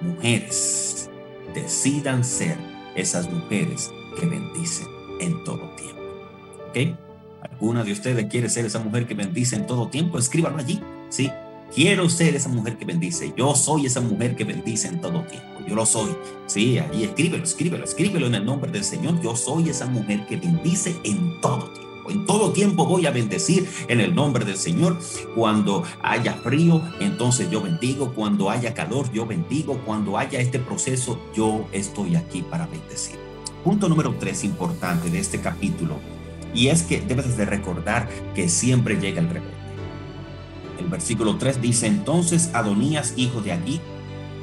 mujeres, 0.02 1.10
decidan 1.56 2.26
ser 2.26 2.58
esas 2.96 3.32
mujeres 3.32 3.90
que 4.20 4.26
bendicen 4.26 4.88
en 5.22 5.44
todo 5.46 5.70
tiempo. 5.78 6.02
¿Ok? 6.70 7.00
¿Alguna 7.50 7.86
de 7.86 7.94
ustedes 7.94 8.26
quiere 8.26 8.50
ser 8.50 8.66
esa 8.66 8.80
mujer 8.80 9.08
que 9.08 9.14
bendice 9.14 9.56
en 9.56 9.66
todo 9.66 9.88
tiempo? 9.88 10.20
Escríbanlo 10.20 10.60
allí. 10.60 10.82
Sí, 11.10 11.32
quiero 11.74 12.10
ser 12.10 12.36
esa 12.36 12.50
mujer 12.50 12.78
que 12.78 12.84
bendice. 12.84 13.34
Yo 13.38 13.56
soy 13.56 13.86
esa 13.86 14.02
mujer 14.02 14.36
que 14.36 14.44
bendice 14.44 14.90
en 14.90 15.00
todo 15.00 15.24
tiempo. 15.24 15.48
Yo 15.66 15.76
lo 15.76 15.86
soy. 15.86 16.16
Sí, 16.48 16.78
allí 16.80 17.06
escríbelo, 17.06 17.46
escríbelo, 17.46 17.86
escríbelo 17.86 18.28
en 18.28 18.36
el 18.36 18.46
nombre 18.46 18.70
del 18.70 18.84
Señor. 18.84 19.22
Yo 19.22 19.38
soy 19.38 19.70
esa 19.70 19.86
mujer 19.86 20.26
que 20.28 20.36
bendice 20.36 20.96
en 21.06 21.40
todo 21.40 21.72
tiempo. 21.72 21.91
En 22.10 22.26
todo 22.26 22.52
tiempo 22.52 22.86
voy 22.86 23.06
a 23.06 23.12
bendecir 23.12 23.70
en 23.88 24.02
el 24.02 24.16
nombre 24.16 24.46
del 24.46 24.58
Señor. 24.58 24.98
Cuando 25.36 25.84
haya 26.02 26.34
frío, 26.34 26.82
entonces 27.00 27.50
yo 27.50 27.62
bendigo. 27.62 28.14
Cuando 28.14 28.50
haya 28.50 28.74
calor, 28.74 29.12
yo 29.12 29.26
bendigo. 29.26 29.80
Cuando 29.86 30.18
haya 30.18 30.40
este 30.40 30.60
proceso, 30.60 31.20
yo 31.36 31.68
estoy 31.72 32.16
aquí 32.16 32.42
para 32.42 32.68
bendecir. 32.68 33.18
Punto 33.64 33.88
número 33.88 34.16
tres 34.20 34.44
importante 34.44 35.10
de 35.10 35.20
este 35.20 35.40
capítulo. 35.40 36.00
Y 36.54 36.68
es 36.68 36.84
que 36.84 37.00
debes 37.02 37.38
de 37.38 37.46
recordar 37.46 38.10
que 38.36 38.50
siempre 38.50 39.00
llega 39.00 39.22
el 39.22 39.30
rebelde. 39.30 39.62
El 40.80 40.88
versículo 40.88 41.38
3 41.38 41.62
dice, 41.62 41.88
entonces 41.88 42.50
Adonías, 42.54 43.14
hijo 43.16 43.42
de 43.42 43.52
Agui, 43.52 43.80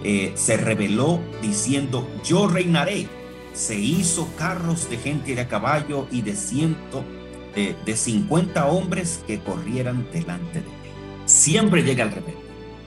eh, 0.05 0.33
se 0.37 0.57
rebeló 0.57 1.21
diciendo, 1.43 2.09
yo 2.25 2.47
reinaré. 2.47 3.09
Se 3.53 3.79
hizo 3.79 4.29
carros 4.37 4.89
de 4.89 4.99
gente 4.99 5.35
de 5.35 5.41
a 5.41 5.49
caballo 5.49 6.07
y 6.13 6.23
de 6.23 6.37
ciento 6.37 7.05
de, 7.85 7.97
50 7.97 8.67
hombres 8.67 9.23
que 9.27 9.41
corrieran 9.41 10.07
delante 10.13 10.61
de 10.61 10.67
él. 10.67 10.73
Siempre 11.27 11.83
llega 11.83 12.05
el 12.05 12.13
rebelde. 12.13 12.39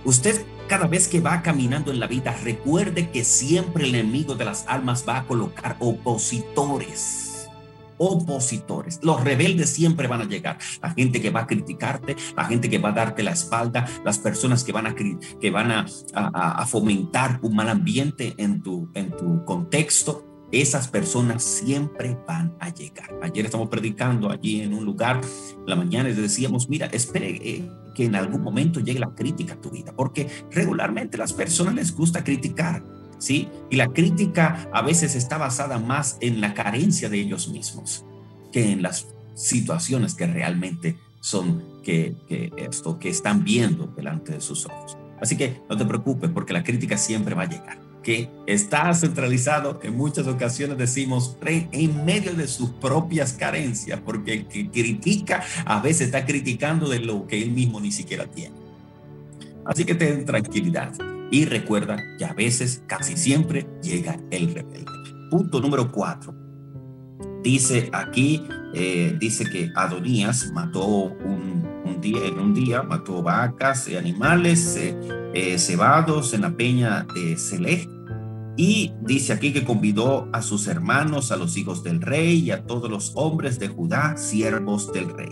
Usted 0.05 0.45
cada 0.67 0.87
vez 0.87 1.09
que 1.09 1.19
va 1.19 1.41
caminando 1.41 1.91
en 1.91 1.99
la 1.99 2.07
vida, 2.07 2.33
recuerde 2.43 3.09
que 3.11 3.25
siempre 3.25 3.83
el 3.83 3.95
enemigo 3.95 4.35
de 4.35 4.45
las 4.45 4.65
almas 4.67 5.03
va 5.07 5.17
a 5.17 5.27
colocar 5.27 5.75
opositores. 5.79 7.49
Opositores. 7.97 8.99
Los 9.03 9.21
rebeldes 9.21 9.69
siempre 9.69 10.07
van 10.07 10.21
a 10.21 10.25
llegar. 10.25 10.57
La 10.81 10.91
gente 10.91 11.21
que 11.21 11.29
va 11.29 11.41
a 11.41 11.47
criticarte, 11.47 12.15
la 12.37 12.45
gente 12.45 12.69
que 12.69 12.79
va 12.79 12.89
a 12.89 12.93
darte 12.93 13.21
la 13.21 13.31
espalda, 13.31 13.85
las 14.05 14.17
personas 14.17 14.63
que 14.63 14.71
van 14.71 14.87
a, 14.87 14.95
que 14.95 15.51
van 15.51 15.71
a 15.71 16.65
fomentar 16.65 17.39
un 17.43 17.55
mal 17.55 17.67
ambiente 17.67 18.33
en 18.37 18.61
tu, 18.63 18.89
en 18.93 19.11
tu 19.11 19.43
contexto 19.43 20.30
esas 20.51 20.88
personas 20.88 21.43
siempre 21.43 22.17
van 22.27 22.55
a 22.60 22.70
llegar. 22.70 23.10
Ayer 23.22 23.46
estamos 23.46 23.70
predicando 23.70 24.29
allí 24.29 24.62
en 24.62 24.74
un 24.74 24.86
lugar, 24.86 25.22
la 25.65 25.75
mañana 25.75 26.10
y 26.10 26.13
decíamos, 26.13 26.70
mira, 26.70 26.88
espere 26.88 27.29
eh, 27.29 27.70
que 27.96 28.05
en 28.05 28.15
algún 28.15 28.41
momento 28.41 28.79
llegue 28.79 29.00
la 29.00 29.13
crítica 29.15 29.53
a 29.53 29.62
tu 29.62 29.70
vida, 29.70 29.93
porque 29.96 30.27
regularmente 30.51 31.17
las 31.17 31.34
personas 31.34 31.75
les 31.75 31.96
gusta 31.96 32.24
criticar, 32.24 32.84
¿sí? 33.17 33.48
Y 33.70 33.77
la 33.77 33.88
crítica 33.88 34.70
a 34.74 34.81
veces 34.81 35.15
está 35.15 35.38
basada 35.38 35.79
más 35.79 36.17
en 36.20 36.41
la 36.41 36.53
carencia 36.53 37.10
de 37.10 37.20
ellos 37.20 37.48
mismos 37.50 38.05
que 38.51 38.72
en 38.72 38.81
las 38.81 39.08
situaciones 39.36 40.15
que 40.15 40.27
realmente 40.27 40.98
son 41.22 41.63
que, 41.84 42.15
que 42.27 42.51
esto 42.58 43.00
que 43.00 43.10
están 43.10 43.43
viendo 43.43 43.88
delante 43.88 44.34
de 44.34 44.41
sus 44.41 44.65
ojos. 44.65 44.98
Así 45.22 45.38
que 45.38 45.62
no 45.70 45.77
te 45.77 45.86
preocupes 45.86 46.29
porque 46.31 46.51
la 46.51 46.63
crítica 46.63 46.98
siempre 46.98 47.36
va 47.36 47.43
a 47.43 47.50
llegar 47.50 47.90
que 48.03 48.29
está 48.48 48.93
centralizado, 48.93 49.79
en 49.84 49.96
muchas 49.96 50.27
ocasiones 50.27 50.77
decimos, 50.77 51.38
en 51.46 52.05
medio 52.05 52.34
de 52.34 52.48
sus 52.48 52.72
propias 52.72 53.34
carencias, 53.34 54.00
porque 54.03 54.34
el 54.34 54.48
que 54.48 54.70
critica 54.70 55.43
a 55.65 55.79
veces 55.79 56.08
está 56.08 56.25
criticando 56.25 56.89
de 56.89 57.00
lo 57.00 57.27
que 57.27 57.41
él 57.41 57.51
mismo 57.51 57.79
ni 57.79 57.91
siquiera 57.91 58.25
tiene. 58.25 58.55
Así 59.65 59.86
que 59.86 59.96
ten 59.96 60.25
tranquilidad 60.25 60.93
y 61.29 61.46
recuerda 61.46 61.98
que 62.17 62.25
a 62.25 62.34
veces, 62.34 62.84
casi 62.88 63.15
siempre, 63.15 63.67
llega 63.81 64.20
el 64.31 64.53
rebelde. 64.53 64.91
Punto 65.29 65.62
número 65.62 65.91
cuatro. 65.91 66.36
Dice 67.43 67.89
aquí, 67.93 68.43
eh, 68.74 69.15
dice 69.20 69.46
que 69.46 69.72
Adonías 69.75 70.51
mató 70.51 70.86
un, 70.86 71.70
día, 72.00 72.25
en 72.25 72.39
un 72.39 72.53
día, 72.53 72.83
mató 72.83 73.21
vacas 73.21 73.88
y 73.88 73.98
animales 73.98 74.77
eh, 74.77 74.95
eh, 75.33 75.57
cebados 75.57 76.33
en 76.33 76.41
la 76.41 76.51
peña 76.51 77.05
de 77.13 77.36
Selej. 77.36 77.89
Y 78.55 78.93
dice 79.01 79.33
aquí 79.33 79.51
que 79.51 79.65
convidó 79.65 80.29
a 80.31 80.41
sus 80.41 80.67
hermanos, 80.67 81.31
a 81.31 81.38
los 81.38 81.57
hijos 81.57 81.83
del 81.83 82.01
rey 82.01 82.39
y 82.39 82.51
a 82.51 82.65
todos 82.65 82.89
los 82.89 83.12
hombres 83.15 83.60
de 83.60 83.67
Judá, 83.67 84.15
siervos 84.17 84.91
del 84.93 85.10
rey. 85.10 85.31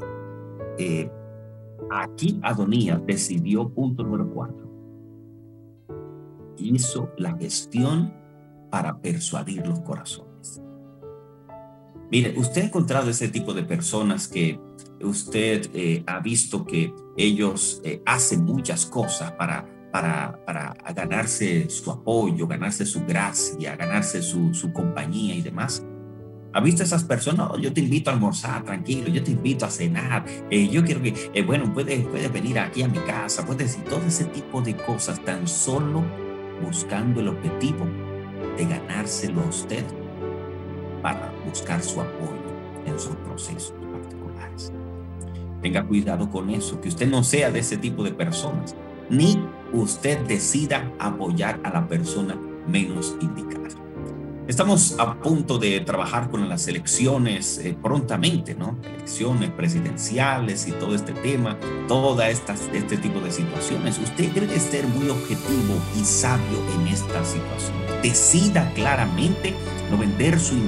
aquí 1.92 2.40
Adonías 2.42 3.06
decidió, 3.06 3.70
punto 3.70 4.04
número 4.04 4.30
cuatro, 4.34 4.70
hizo 6.58 7.12
la 7.18 7.36
gestión 7.38 8.14
para 8.70 9.00
persuadir 9.00 9.66
los 9.66 9.80
corazones. 9.82 10.29
Mire, 12.12 12.34
usted 12.38 12.62
ha 12.62 12.66
encontrado 12.66 13.10
ese 13.10 13.28
tipo 13.28 13.54
de 13.54 13.64
personas 13.64 14.28
que 14.28 14.60
usted 15.02 15.70
eh, 15.74 16.04
ha 16.08 16.20
visto 16.20 16.66
que 16.66 16.94
ellos 17.16 17.82
eh, 17.84 18.02
hacen 18.06 18.44
muchas 18.44 18.86
cosas 18.88 19.32
para, 19.34 19.66
para, 19.92 20.44
para 20.46 20.76
ganarse 20.96 21.70
su 21.70 21.92
apoyo, 21.92 22.48
ganarse 22.48 22.86
su 22.86 23.06
gracia, 23.06 23.76
ganarse 23.76 24.24
su, 24.24 24.54
su 24.54 24.74
compañía 24.74 25.36
y 25.36 25.42
demás. 25.42 25.86
¿Ha 26.52 26.62
visto 26.62 26.82
esas 26.82 27.04
personas? 27.04 27.52
yo 27.62 27.72
te 27.72 27.82
invito 27.82 28.10
a 28.10 28.14
almorzar, 28.14 28.64
tranquilo, 28.64 29.10
yo 29.10 29.24
te 29.24 29.30
invito 29.32 29.68
a 29.68 29.70
cenar, 29.70 30.26
eh, 30.50 30.68
yo 30.68 30.84
quiero 30.84 31.04
que, 31.04 31.44
bueno, 31.44 31.72
puedes, 31.72 32.08
puedes 32.08 32.34
venir 32.34 32.58
aquí 32.58 32.82
a 32.82 32.88
mi 32.88 32.98
casa, 33.00 33.46
puedes 33.46 33.68
decir 33.68 33.84
todo 33.84 34.02
ese 34.08 34.26
tipo 34.26 34.60
de 34.60 34.76
cosas 34.76 35.24
tan 35.24 35.48
solo 35.48 36.04
buscando 36.66 37.22
el 37.22 37.28
objetivo 37.28 37.86
de 38.58 38.66
ganárselo 38.66 39.42
a 39.42 39.46
usted 39.46 39.86
para 41.02 41.32
buscar 41.46 41.82
su 41.82 42.02
apoyo 42.02 42.50
en 42.86 43.00
sus 43.00 43.16
procesos 43.18 43.74
particulares. 43.92 44.72
Tenga 45.62 45.86
cuidado 45.86 46.30
con 46.30 46.50
eso, 46.50 46.80
que 46.80 46.90
usted 46.90 47.10
no 47.10 47.24
sea 47.24 47.52
de 47.52 47.60
ese 47.60 47.78
tipo 47.78 48.04
de 48.04 48.12
personas, 48.12 48.76
ni 49.10 49.42
usted 49.74 50.20
decida 50.28 50.92
apoyar 51.00 51.60
a 51.64 51.70
la 51.70 51.88
persona 51.88 52.36
menos 52.68 53.16
indicada. 53.22 53.79
Estamos 54.50 54.96
a 54.98 55.14
punto 55.14 55.60
de 55.60 55.80
trabajar 55.82 56.32
con 56.32 56.50
las 56.50 56.68
elecciones 56.68 57.60
eh, 57.60 57.78
prontamente, 57.80 58.56
¿no? 58.56 58.80
Elecciones 58.84 59.52
presidenciales 59.52 60.68
y 60.68 60.72
todo 60.72 60.96
este 60.96 61.12
tema, 61.12 61.56
esta, 62.28 62.56
este 62.74 62.98
tipo 62.98 63.20
de 63.20 63.32
situaciones. 63.32 64.00
Usted 64.00 64.32
debe 64.32 64.60
ser 64.60 64.88
muy 64.88 65.08
objetivo 65.08 65.76
y 65.96 66.04
sabio 66.04 66.58
en 66.80 66.88
esta 66.88 67.24
situación. 67.24 67.78
Decida 68.02 68.72
claramente 68.74 69.54
no 69.92 70.00
vender 70.00 70.40
su 70.40 70.56
no, 70.56 70.64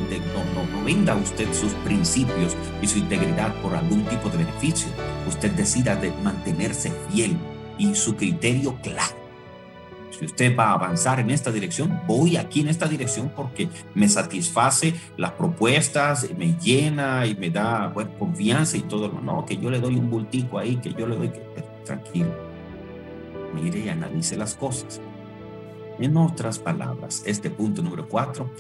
no, 0.54 0.78
no 0.78 0.86
venda 0.86 1.16
usted 1.16 1.52
sus 1.52 1.72
principios 1.84 2.56
y 2.84 2.88
su 2.88 3.00
integridad 3.00 3.52
por 3.64 3.74
algún 3.74 4.06
tipo 4.06 4.30
de 4.30 4.38
beneficio. 4.38 4.90
Usted 5.28 5.50
decida 5.54 5.96
de 5.96 6.12
mantenerse 6.24 6.94
fiel 7.10 7.36
y 7.80 7.96
su 7.96 8.16
criterio 8.16 8.78
claro 8.84 9.21
si 10.22 10.26
usted 10.26 10.56
va 10.56 10.66
a 10.66 10.74
avanzar 10.74 11.20
en 11.20 11.32
esta 11.32 11.52
dirección, 11.52 12.00
voy 12.06 12.38
aquí 12.38 12.62
en 12.62 12.68
esta 12.68 12.88
dirección 12.88 13.32
porque 13.36 13.70
me 13.96 14.08
satisface 14.08 14.94
las 15.18 15.32
propuestas, 15.32 16.30
me 16.38 16.54
llena 16.60 17.26
y 17.26 17.34
me 17.34 17.50
da 17.50 17.92
confianza 18.20 18.78
y 18.78 18.82
todo. 18.82 19.12
No, 19.24 19.48
que 19.48 19.58
yo 19.58 19.72
le 19.72 19.80
doy 19.80 19.96
un 19.96 20.12
bultico 20.12 20.60
ahí, 20.60 20.76
que 20.76 20.94
yo 20.94 21.08
le 21.08 21.16
doy, 21.16 21.30
que, 21.30 21.42
tranquilo. 21.84 22.32
Mire 23.56 23.80
y 23.80 23.90
analice 23.90 24.38
las 24.38 24.54
cosas. 24.54 25.02
En 25.98 26.16
otras 26.16 26.60
palabras, 26.60 27.24
este 27.26 27.50
punto 27.50 27.82
número 27.82 28.08
cuatro, 28.08 28.54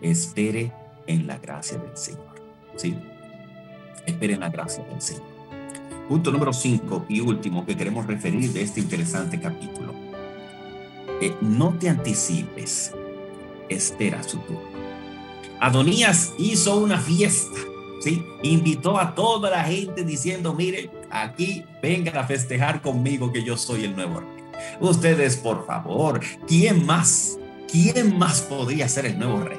espere 0.00 0.72
en 1.08 1.26
la 1.26 1.38
gracia 1.38 1.78
del 1.78 1.96
Señor. 1.96 2.40
¿Sí? 2.76 2.96
Espere 4.06 4.34
en 4.34 4.40
la 4.40 4.50
gracia 4.50 4.84
del 4.84 5.02
Señor. 5.02 5.26
Punto 6.08 6.30
número 6.30 6.52
cinco 6.52 7.04
y 7.08 7.18
último 7.18 7.66
que 7.66 7.76
queremos 7.76 8.06
referir 8.06 8.52
de 8.52 8.62
este 8.62 8.78
interesante 8.78 9.40
capítulo 9.40 9.97
no 11.40 11.74
te 11.78 11.88
anticipes, 11.88 12.92
espera 13.68 14.22
su 14.22 14.38
turno. 14.38 14.68
Adonías 15.60 16.32
hizo 16.38 16.76
una 16.76 16.98
fiesta, 16.98 17.58
¿sí? 18.00 18.24
Invitó 18.42 18.98
a 18.98 19.14
toda 19.14 19.50
la 19.50 19.64
gente 19.64 20.04
diciendo, 20.04 20.54
mire, 20.54 20.90
aquí 21.10 21.64
vengan 21.82 22.16
a 22.16 22.24
festejar 22.24 22.80
conmigo 22.80 23.32
que 23.32 23.42
yo 23.42 23.56
soy 23.56 23.84
el 23.84 23.96
nuevo 23.96 24.20
rey. 24.20 24.28
Ustedes, 24.80 25.36
por 25.36 25.66
favor, 25.66 26.20
¿quién 26.46 26.86
más? 26.86 27.38
¿Quién 27.70 28.16
más 28.18 28.40
podría 28.42 28.88
ser 28.88 29.06
el 29.06 29.18
nuevo 29.18 29.40
rey? 29.40 29.58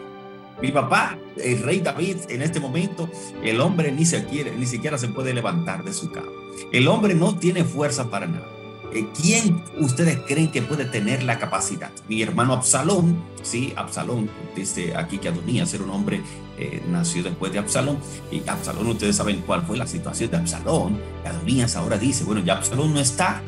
Mi 0.62 0.72
papá, 0.72 1.18
el 1.38 1.62
rey 1.64 1.80
David, 1.80 2.18
en 2.30 2.42
este 2.42 2.60
momento, 2.60 3.10
el 3.44 3.62
hombre 3.62 3.92
ni 3.92 4.06
siquiera, 4.06 4.52
ni 4.52 4.66
siquiera 4.66 4.98
se 4.98 5.08
puede 5.08 5.34
levantar 5.34 5.84
de 5.84 5.94
su 5.94 6.12
cama. 6.12 6.28
El 6.74 6.88
hombre 6.88 7.14
no 7.16 7.38
tiene 7.38 7.64
fuerza 7.64 8.10
para 8.10 8.28
nada. 8.28 8.59
Eh, 8.94 9.08
¿quién 9.20 9.64
ustedes 9.78 10.20
creen 10.28 10.52
que 10.52 10.62
puede 10.62 10.86
tener 10.86 11.24
la 11.24 11.38
capacidad? 11.38 11.92
Mi 12.08 12.22
hermano 12.22 12.54
Absalón, 12.54 13.24
sí, 13.44 13.74
Absalón, 13.76 14.30
dice 14.56 14.96
aquí 14.96 15.20
que 15.20 15.30
Adonías 15.30 15.74
era 15.74 15.84
un 15.84 15.92
hombre, 15.92 16.22
eh, 16.58 16.82
nació 16.90 17.24
después 17.24 17.52
de 17.52 17.60
Absalón, 17.60 18.00
y 18.32 18.42
Absalón, 18.48 18.88
ustedes 18.88 19.16
saben 19.16 19.44
cuál 19.46 19.64
fue 19.64 19.78
la 19.78 19.86
situación 19.86 20.32
de 20.32 20.38
Absalón, 20.38 21.00
Adonías 21.24 21.76
ahora 21.76 21.98
dice, 21.98 22.24
bueno, 22.24 22.42
ya 22.44 22.58
Absalón 22.58 22.94
no 22.94 23.00
está, 23.00 23.42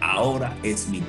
ahora 0.00 0.56
es 0.62 0.88
mi 0.88 1.02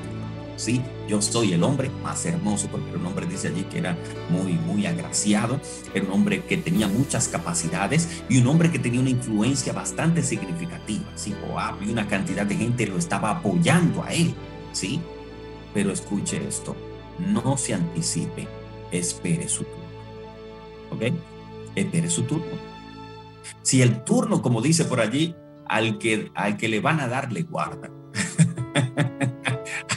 ¿sí? 0.59 0.81
Yo 1.07 1.21
soy 1.21 1.53
el 1.53 1.63
hombre 1.63 1.89
más 2.03 2.25
hermoso, 2.25 2.67
porque 2.67 2.95
un 2.95 3.05
hombre 3.05 3.25
dice 3.25 3.47
allí 3.47 3.63
que 3.63 3.79
era 3.79 3.97
muy, 4.29 4.53
muy 4.53 4.85
agraciado, 4.85 5.59
era 5.93 6.05
un 6.05 6.11
hombre 6.11 6.43
que 6.43 6.57
tenía 6.57 6.87
muchas 6.87 7.29
capacidades 7.29 8.23
y 8.27 8.39
un 8.39 8.47
hombre 8.47 8.69
que 8.69 8.77
tenía 8.77 8.99
una 8.99 9.09
influencia 9.09 9.71
bastante 9.71 10.21
significativa, 10.21 11.05
¿sí? 11.15 11.33
Joab 11.41 11.81
y 11.81 11.89
una 11.89 12.07
cantidad 12.07 12.45
de 12.45 12.55
gente 12.55 12.85
lo 12.87 12.97
estaba 12.97 13.31
apoyando 13.31 14.03
a 14.03 14.13
él, 14.13 14.35
¿sí? 14.73 14.99
Pero 15.73 15.91
escuche 15.91 16.45
esto, 16.45 16.75
no 17.19 17.55
se 17.57 17.73
anticipe, 17.73 18.47
espere 18.91 19.47
su 19.47 19.63
turno, 19.63 19.85
¿ok? 20.91 21.13
Espere 21.75 22.09
su 22.09 22.23
turno. 22.23 22.69
Si 23.61 23.81
el 23.81 24.03
turno, 24.03 24.41
como 24.41 24.61
dice 24.61 24.83
por 24.83 24.99
allí, 24.99 25.35
al 25.67 25.99
que, 25.99 26.31
al 26.35 26.57
que 26.57 26.67
le 26.67 26.81
van 26.81 26.99
a 26.99 27.07
dar, 27.07 27.31
le 27.31 27.43
guardan. 27.43 27.91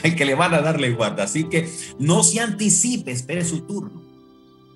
el 0.03 0.15
que 0.15 0.25
le 0.25 0.35
van 0.35 0.53
a 0.53 0.61
darle 0.61 0.91
guarda. 0.91 1.23
Así 1.23 1.45
que 1.45 1.69
no 1.99 2.23
se 2.23 2.39
anticipe, 2.39 3.11
espere 3.11 3.43
su 3.43 3.61
turno. 3.61 4.03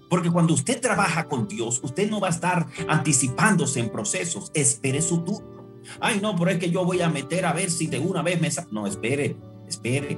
Porque 0.10 0.32
cuando 0.32 0.54
usted 0.54 0.80
trabaja 0.80 1.28
con 1.28 1.48
Dios, 1.48 1.82
usted 1.84 2.10
no 2.10 2.20
va 2.20 2.28
a 2.28 2.32
estar 2.32 2.68
anticipándose 2.88 3.80
en 3.80 3.90
procesos, 3.90 4.52
espere 4.54 5.02
su 5.02 5.20
turno. 5.20 5.58
Ay, 6.00 6.20
no, 6.22 6.36
pero 6.36 6.52
es 6.52 6.58
que 6.58 6.70
yo 6.70 6.86
voy 6.86 7.02
a 7.02 7.10
meter 7.10 7.46
a 7.46 7.54
ver 7.54 7.70
si 7.70 7.88
de 7.88 8.00
una 8.00 8.22
vez 8.22 8.40
me... 8.40 8.50
No, 8.72 8.88
espere, 8.88 9.36
espere. 9.68 10.18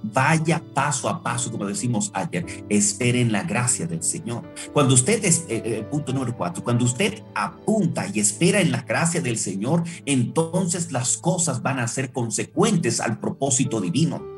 Vaya 0.00 0.62
paso 0.74 1.08
a 1.08 1.22
paso, 1.22 1.50
como 1.50 1.66
decimos 1.66 2.12
ayer, 2.14 2.46
esperen 2.68 3.32
la 3.32 3.42
gracia 3.42 3.86
del 3.86 4.02
Señor. 4.02 4.42
Cuando 4.72 4.94
usted, 4.94 5.24
es, 5.24 5.44
eh, 5.48 5.60
eh, 5.64 5.86
punto 5.90 6.12
número 6.12 6.36
cuatro, 6.36 6.62
cuando 6.62 6.84
usted 6.84 7.24
apunta 7.34 8.06
y 8.12 8.20
espera 8.20 8.60
en 8.60 8.70
la 8.70 8.82
gracia 8.82 9.20
del 9.20 9.38
Señor, 9.38 9.82
entonces 10.06 10.92
las 10.92 11.16
cosas 11.16 11.62
van 11.62 11.80
a 11.80 11.88
ser 11.88 12.12
consecuentes 12.12 13.00
al 13.00 13.18
propósito 13.18 13.80
divino. 13.80 14.37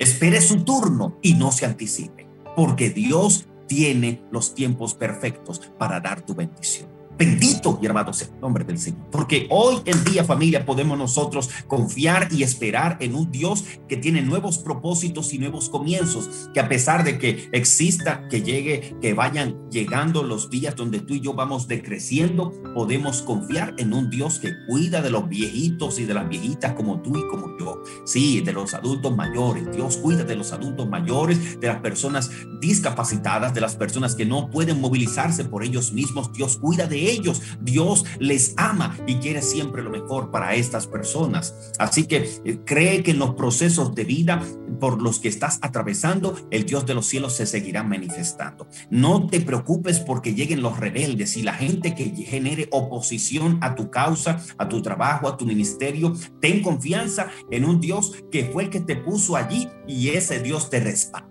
Espere 0.00 0.40
su 0.40 0.64
turno 0.64 1.18
y 1.20 1.34
no 1.34 1.52
se 1.52 1.66
anticipe, 1.66 2.26
porque 2.56 2.88
Dios 2.88 3.46
tiene 3.68 4.22
los 4.32 4.54
tiempos 4.54 4.94
perfectos 4.94 5.60
para 5.78 6.00
dar 6.00 6.22
tu 6.22 6.34
bendición. 6.34 6.89
Bendito 7.20 7.78
y 7.82 7.84
hermano 7.84 8.14
sea 8.14 8.28
el 8.28 8.40
nombre 8.40 8.64
del 8.64 8.78
Señor. 8.78 9.10
Porque 9.10 9.46
hoy 9.50 9.82
en 9.84 10.02
día, 10.04 10.24
familia, 10.24 10.64
podemos 10.64 10.96
nosotros 10.96 11.50
confiar 11.66 12.28
y 12.30 12.44
esperar 12.44 12.96
en 13.00 13.14
un 13.14 13.30
Dios 13.30 13.62
que 13.90 13.98
tiene 13.98 14.22
nuevos 14.22 14.56
propósitos 14.56 15.34
y 15.34 15.38
nuevos 15.38 15.68
comienzos. 15.68 16.48
Que 16.54 16.60
a 16.60 16.68
pesar 16.70 17.04
de 17.04 17.18
que 17.18 17.50
exista, 17.52 18.26
que 18.30 18.40
llegue, 18.40 18.96
que 19.02 19.12
vayan 19.12 19.68
llegando 19.70 20.22
los 20.22 20.48
días 20.48 20.74
donde 20.76 21.00
tú 21.00 21.12
y 21.12 21.20
yo 21.20 21.34
vamos 21.34 21.68
decreciendo, 21.68 22.54
podemos 22.74 23.20
confiar 23.20 23.74
en 23.76 23.92
un 23.92 24.08
Dios 24.08 24.38
que 24.38 24.54
cuida 24.66 25.02
de 25.02 25.10
los 25.10 25.28
viejitos 25.28 25.98
y 25.98 26.06
de 26.06 26.14
las 26.14 26.26
viejitas 26.26 26.72
como 26.72 27.02
tú 27.02 27.18
y 27.18 27.28
como 27.28 27.54
yo. 27.58 27.82
Sí, 28.06 28.40
de 28.40 28.54
los 28.54 28.72
adultos 28.72 29.14
mayores. 29.14 29.70
Dios 29.76 29.98
cuida 29.98 30.24
de 30.24 30.36
los 30.36 30.52
adultos 30.52 30.88
mayores, 30.88 31.60
de 31.60 31.66
las 31.66 31.82
personas 31.82 32.30
discapacitadas, 32.62 33.52
de 33.52 33.60
las 33.60 33.76
personas 33.76 34.14
que 34.14 34.24
no 34.24 34.48
pueden 34.48 34.80
movilizarse 34.80 35.44
por 35.44 35.62
ellos 35.64 35.92
mismos. 35.92 36.32
Dios 36.32 36.56
cuida 36.56 36.86
de 36.86 37.09
ellos. 37.10 37.42
Dios 37.60 38.04
les 38.18 38.54
ama 38.56 38.96
y 39.06 39.16
quiere 39.16 39.42
siempre 39.42 39.82
lo 39.82 39.90
mejor 39.90 40.30
para 40.30 40.54
estas 40.54 40.86
personas. 40.86 41.54
Así 41.78 42.04
que 42.04 42.40
eh, 42.44 42.60
cree 42.64 43.02
que 43.02 43.10
en 43.12 43.18
los 43.18 43.34
procesos 43.34 43.94
de 43.94 44.04
vida 44.04 44.42
por 44.80 45.02
los 45.02 45.18
que 45.18 45.28
estás 45.28 45.58
atravesando, 45.62 46.34
el 46.50 46.64
Dios 46.64 46.86
de 46.86 46.94
los 46.94 47.06
cielos 47.06 47.34
se 47.34 47.46
seguirá 47.46 47.82
manifestando. 47.82 48.66
No 48.90 49.26
te 49.26 49.40
preocupes 49.40 50.00
porque 50.00 50.34
lleguen 50.34 50.62
los 50.62 50.78
rebeldes 50.78 51.36
y 51.36 51.42
la 51.42 51.54
gente 51.54 51.94
que 51.94 52.10
genere 52.24 52.68
oposición 52.70 53.58
a 53.60 53.74
tu 53.74 53.90
causa, 53.90 54.40
a 54.58 54.68
tu 54.68 54.82
trabajo, 54.82 55.28
a 55.28 55.36
tu 55.36 55.46
ministerio. 55.46 56.14
Ten 56.40 56.62
confianza 56.62 57.28
en 57.50 57.64
un 57.64 57.80
Dios 57.80 58.12
que 58.30 58.44
fue 58.44 58.64
el 58.64 58.70
que 58.70 58.80
te 58.80 58.96
puso 58.96 59.36
allí 59.36 59.68
y 59.86 60.08
ese 60.10 60.40
Dios 60.40 60.70
te 60.70 60.80
respalda. 60.80 61.29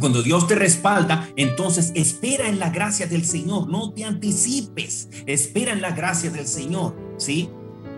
Cuando 0.00 0.22
Dios 0.22 0.46
te 0.46 0.54
respalda, 0.54 1.28
entonces 1.36 1.92
espera 1.94 2.48
en 2.48 2.58
la 2.58 2.70
gracia 2.70 3.06
del 3.06 3.24
Señor, 3.24 3.68
no 3.68 3.92
te 3.92 4.04
anticipes, 4.04 5.08
espera 5.26 5.72
en 5.72 5.80
la 5.80 5.92
gracia 5.92 6.30
del 6.30 6.46
Señor, 6.46 6.94
¿sí? 7.16 7.50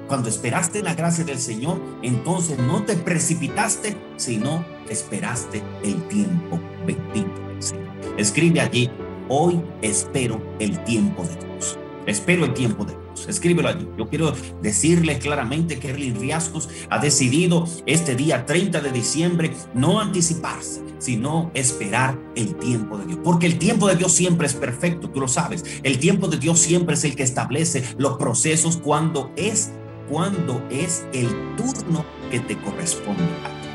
Cuando 0.07 0.29
esperaste 0.29 0.81
en 0.81 0.87
la 0.87 0.95
gracia 0.95 1.25
del 1.25 1.39
Señor, 1.39 1.81
entonces 2.03 2.59
no 2.59 2.83
te 2.85 2.97
precipitaste, 2.97 3.97
sino 4.17 4.65
esperaste 4.89 5.63
el 5.85 6.07
tiempo 6.09 6.61
bendito 6.87 7.41
del 7.49 7.63
Señor. 7.63 7.89
Escribe 8.19 8.61
allí, 8.61 8.91
hoy 9.29 9.63
espero 9.83 10.43
el 10.59 10.83
tiempo 10.85 11.23
de 11.23 11.37
Dios. 11.37 11.79
Espero 12.11 12.45
el 12.45 12.55
tiempo 12.55 12.85
de 12.85 12.93
Dios. 12.93 13.29
Escríbelo 13.29 13.69
allí. 13.69 13.87
Yo 13.97 14.09
quiero 14.09 14.35
decirle 14.61 15.21
claramente 15.21 15.79
que 15.79 15.91
Erlin 15.91 16.19
Riascos 16.19 16.69
ha 16.91 16.99
decidido 16.99 17.69
este 17.87 18.17
día 18.17 18.47
30 18.47 18.81
de 18.81 18.91
diciembre 18.91 19.53
no 19.75 20.01
anticiparse, 20.01 20.83
sino 20.99 21.53
esperar 21.55 22.19
el 22.35 22.57
tiempo 22.57 22.99
de 22.99 23.07
Dios. 23.07 23.21
Porque 23.23 23.47
el 23.47 23.59
tiempo 23.59 23.87
de 23.87 23.95
Dios 23.95 24.11
siempre 24.11 24.49
es 24.49 24.55
perfecto, 24.55 25.09
tú 25.11 25.21
lo 25.21 25.29
sabes. 25.29 25.65
El 25.85 26.01
tiempo 26.01 26.27
de 26.27 26.39
Dios 26.39 26.59
siempre 26.59 26.95
es 26.97 27.05
el 27.05 27.15
que 27.15 27.23
establece 27.23 27.85
los 27.97 28.19
procesos 28.19 28.77
cuando 28.77 29.31
es 29.37 29.71
cuando 30.09 30.67
es 30.69 31.05
el 31.13 31.29
turno 31.57 32.05
que 32.33 32.41
te 32.41 32.57
corresponde 32.59 33.23
a 33.23 33.63
ti. 33.63 33.69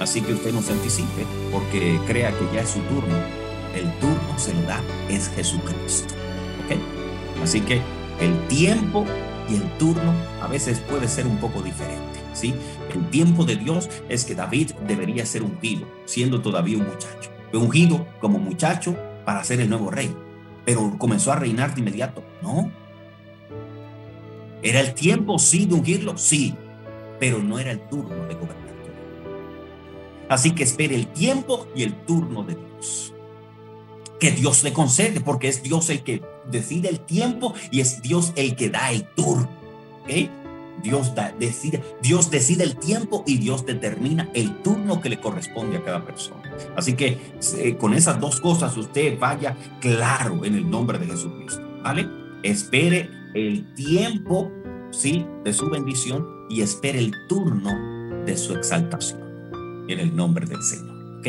Así 0.00 0.20
que 0.22 0.32
usted 0.32 0.52
no 0.52 0.60
se 0.60 0.72
anticipe 0.72 1.24
porque 1.52 2.00
crea 2.08 2.36
que 2.36 2.48
ya 2.52 2.62
es 2.62 2.70
su 2.70 2.80
turno. 2.80 3.14
El 3.76 3.88
turno 4.00 4.36
se 4.36 4.52
lo 4.54 4.62
da 4.62 4.82
es 5.08 5.28
Jesucristo. 5.28 6.19
Así 7.42 7.60
que 7.60 7.80
el 8.20 8.46
tiempo 8.48 9.04
y 9.48 9.54
el 9.54 9.78
turno 9.78 10.12
a 10.42 10.46
veces 10.46 10.80
puede 10.80 11.08
ser 11.08 11.26
un 11.26 11.38
poco 11.38 11.62
diferente. 11.62 12.20
¿sí? 12.32 12.54
El 12.94 13.08
tiempo 13.10 13.44
de 13.44 13.56
Dios 13.56 13.88
es 14.08 14.24
que 14.24 14.34
David 14.34 14.72
debería 14.86 15.26
ser 15.26 15.42
ungido, 15.42 15.86
siendo 16.04 16.40
todavía 16.40 16.78
un 16.78 16.86
muchacho. 16.86 17.30
Fue 17.50 17.60
ungido 17.60 18.06
como 18.20 18.38
muchacho 18.38 18.96
para 19.24 19.42
ser 19.44 19.60
el 19.60 19.68
nuevo 19.68 19.90
rey, 19.90 20.14
pero 20.64 20.96
comenzó 20.98 21.32
a 21.32 21.36
reinar 21.36 21.74
de 21.74 21.80
inmediato. 21.80 22.22
No. 22.42 22.70
¿Era 24.62 24.80
el 24.80 24.94
tiempo, 24.94 25.38
sí, 25.38 25.66
de 25.66 25.74
ungirlo? 25.74 26.16
Sí, 26.18 26.54
pero 27.18 27.38
no 27.38 27.58
era 27.58 27.70
el 27.70 27.80
turno 27.88 28.26
de 28.26 28.34
gobernar. 28.34 28.70
Así 30.28 30.52
que 30.52 30.62
espere 30.62 30.94
el 30.94 31.08
tiempo 31.08 31.66
y 31.74 31.82
el 31.82 31.92
turno 32.04 32.44
de 32.44 32.54
Dios. 32.54 33.09
Que 34.20 34.30
Dios 34.30 34.62
le 34.62 34.72
concede, 34.72 35.20
porque 35.20 35.48
es 35.48 35.62
Dios 35.62 35.90
el 35.90 36.02
que 36.02 36.22
decide 36.50 36.88
el 36.88 37.00
tiempo 37.00 37.54
y 37.70 37.80
es 37.80 38.02
Dios 38.02 38.32
el 38.36 38.54
que 38.54 38.70
da 38.70 38.92
el 38.92 39.04
turno. 39.14 39.48
¿okay? 40.02 40.30
Dios, 40.82 41.12
decide, 41.38 41.82
Dios 42.02 42.30
decide 42.30 42.64
el 42.64 42.76
tiempo 42.76 43.22
y 43.26 43.38
Dios 43.38 43.66
determina 43.66 44.30
el 44.34 44.62
turno 44.62 45.00
que 45.00 45.08
le 45.08 45.20
corresponde 45.20 45.78
a 45.78 45.84
cada 45.84 46.04
persona. 46.04 46.42
Así 46.76 46.94
que 46.94 47.18
eh, 47.58 47.76
con 47.76 47.94
esas 47.94 48.20
dos 48.20 48.40
cosas 48.40 48.76
usted 48.76 49.18
vaya 49.18 49.56
claro 49.80 50.44
en 50.44 50.54
el 50.54 50.68
nombre 50.68 50.98
de 50.98 51.06
Jesucristo. 51.06 51.62
¿Vale? 51.82 52.08
Espere 52.42 53.10
el 53.34 53.74
tiempo, 53.74 54.50
¿sí? 54.90 55.26
De 55.44 55.52
su 55.52 55.68
bendición 55.70 56.26
y 56.48 56.62
espere 56.62 56.98
el 56.98 57.12
turno 57.28 58.24
de 58.24 58.36
su 58.36 58.54
exaltación 58.54 59.20
en 59.88 59.98
el 59.98 60.14
nombre 60.14 60.46
del 60.46 60.62
Señor. 60.62 61.18
¿Ok? 61.18 61.26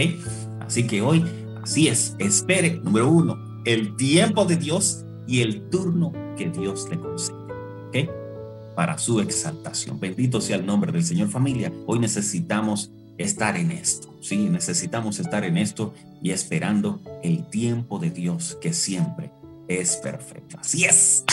Así 0.61 0.87
que 0.87 1.01
hoy, 1.01 1.25
así 1.63 1.87
es, 1.87 2.15
espere, 2.19 2.79
número 2.83 3.09
uno, 3.09 3.37
el 3.65 3.95
tiempo 3.95 4.45
de 4.45 4.57
Dios 4.57 5.05
y 5.27 5.41
el 5.41 5.69
turno 5.69 6.11
que 6.37 6.49
Dios 6.49 6.87
le 6.89 6.99
concede. 6.99 7.35
¿Ok? 7.87 8.09
Para 8.75 8.97
su 8.97 9.19
exaltación. 9.19 9.99
Bendito 9.99 10.41
sea 10.41 10.55
el 10.57 10.65
nombre 10.65 10.91
del 10.91 11.03
Señor 11.03 11.29
familia. 11.29 11.71
Hoy 11.85 11.99
necesitamos 11.99 12.91
estar 13.17 13.57
en 13.57 13.71
esto. 13.71 14.13
Sí, 14.21 14.49
necesitamos 14.49 15.19
estar 15.19 15.43
en 15.43 15.57
esto 15.57 15.93
y 16.21 16.31
esperando 16.31 16.99
el 17.23 17.47
tiempo 17.49 17.99
de 17.99 18.09
Dios 18.09 18.57
que 18.61 18.73
siempre 18.73 19.31
es 19.67 19.97
perfecto. 19.97 20.57
Así 20.59 20.85
es. 20.85 21.23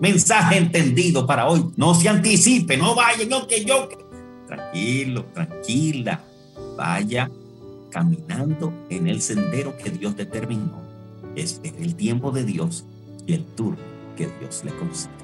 Mensaje 0.00 0.58
entendido 0.58 1.26
para 1.26 1.48
hoy. 1.48 1.64
No 1.76 1.94
se 1.94 2.08
anticipe, 2.08 2.76
no 2.76 2.94
vaya, 2.94 3.24
no 3.26 3.46
que 3.46 3.64
yo. 3.64 3.88
Tranquilo, 4.46 5.24
tranquila. 5.34 6.22
Vaya 6.76 7.30
caminando 7.90 8.72
en 8.90 9.06
el 9.06 9.20
sendero 9.20 9.76
que 9.76 9.90
Dios 9.90 10.16
determinó. 10.16 10.82
Espere 11.36 11.82
el 11.82 11.94
tiempo 11.94 12.30
de 12.30 12.44
Dios 12.44 12.84
y 13.26 13.34
el 13.34 13.44
turno 13.44 13.78
que 14.16 14.28
Dios 14.40 14.64
le 14.64 14.72
concede. 14.76 15.18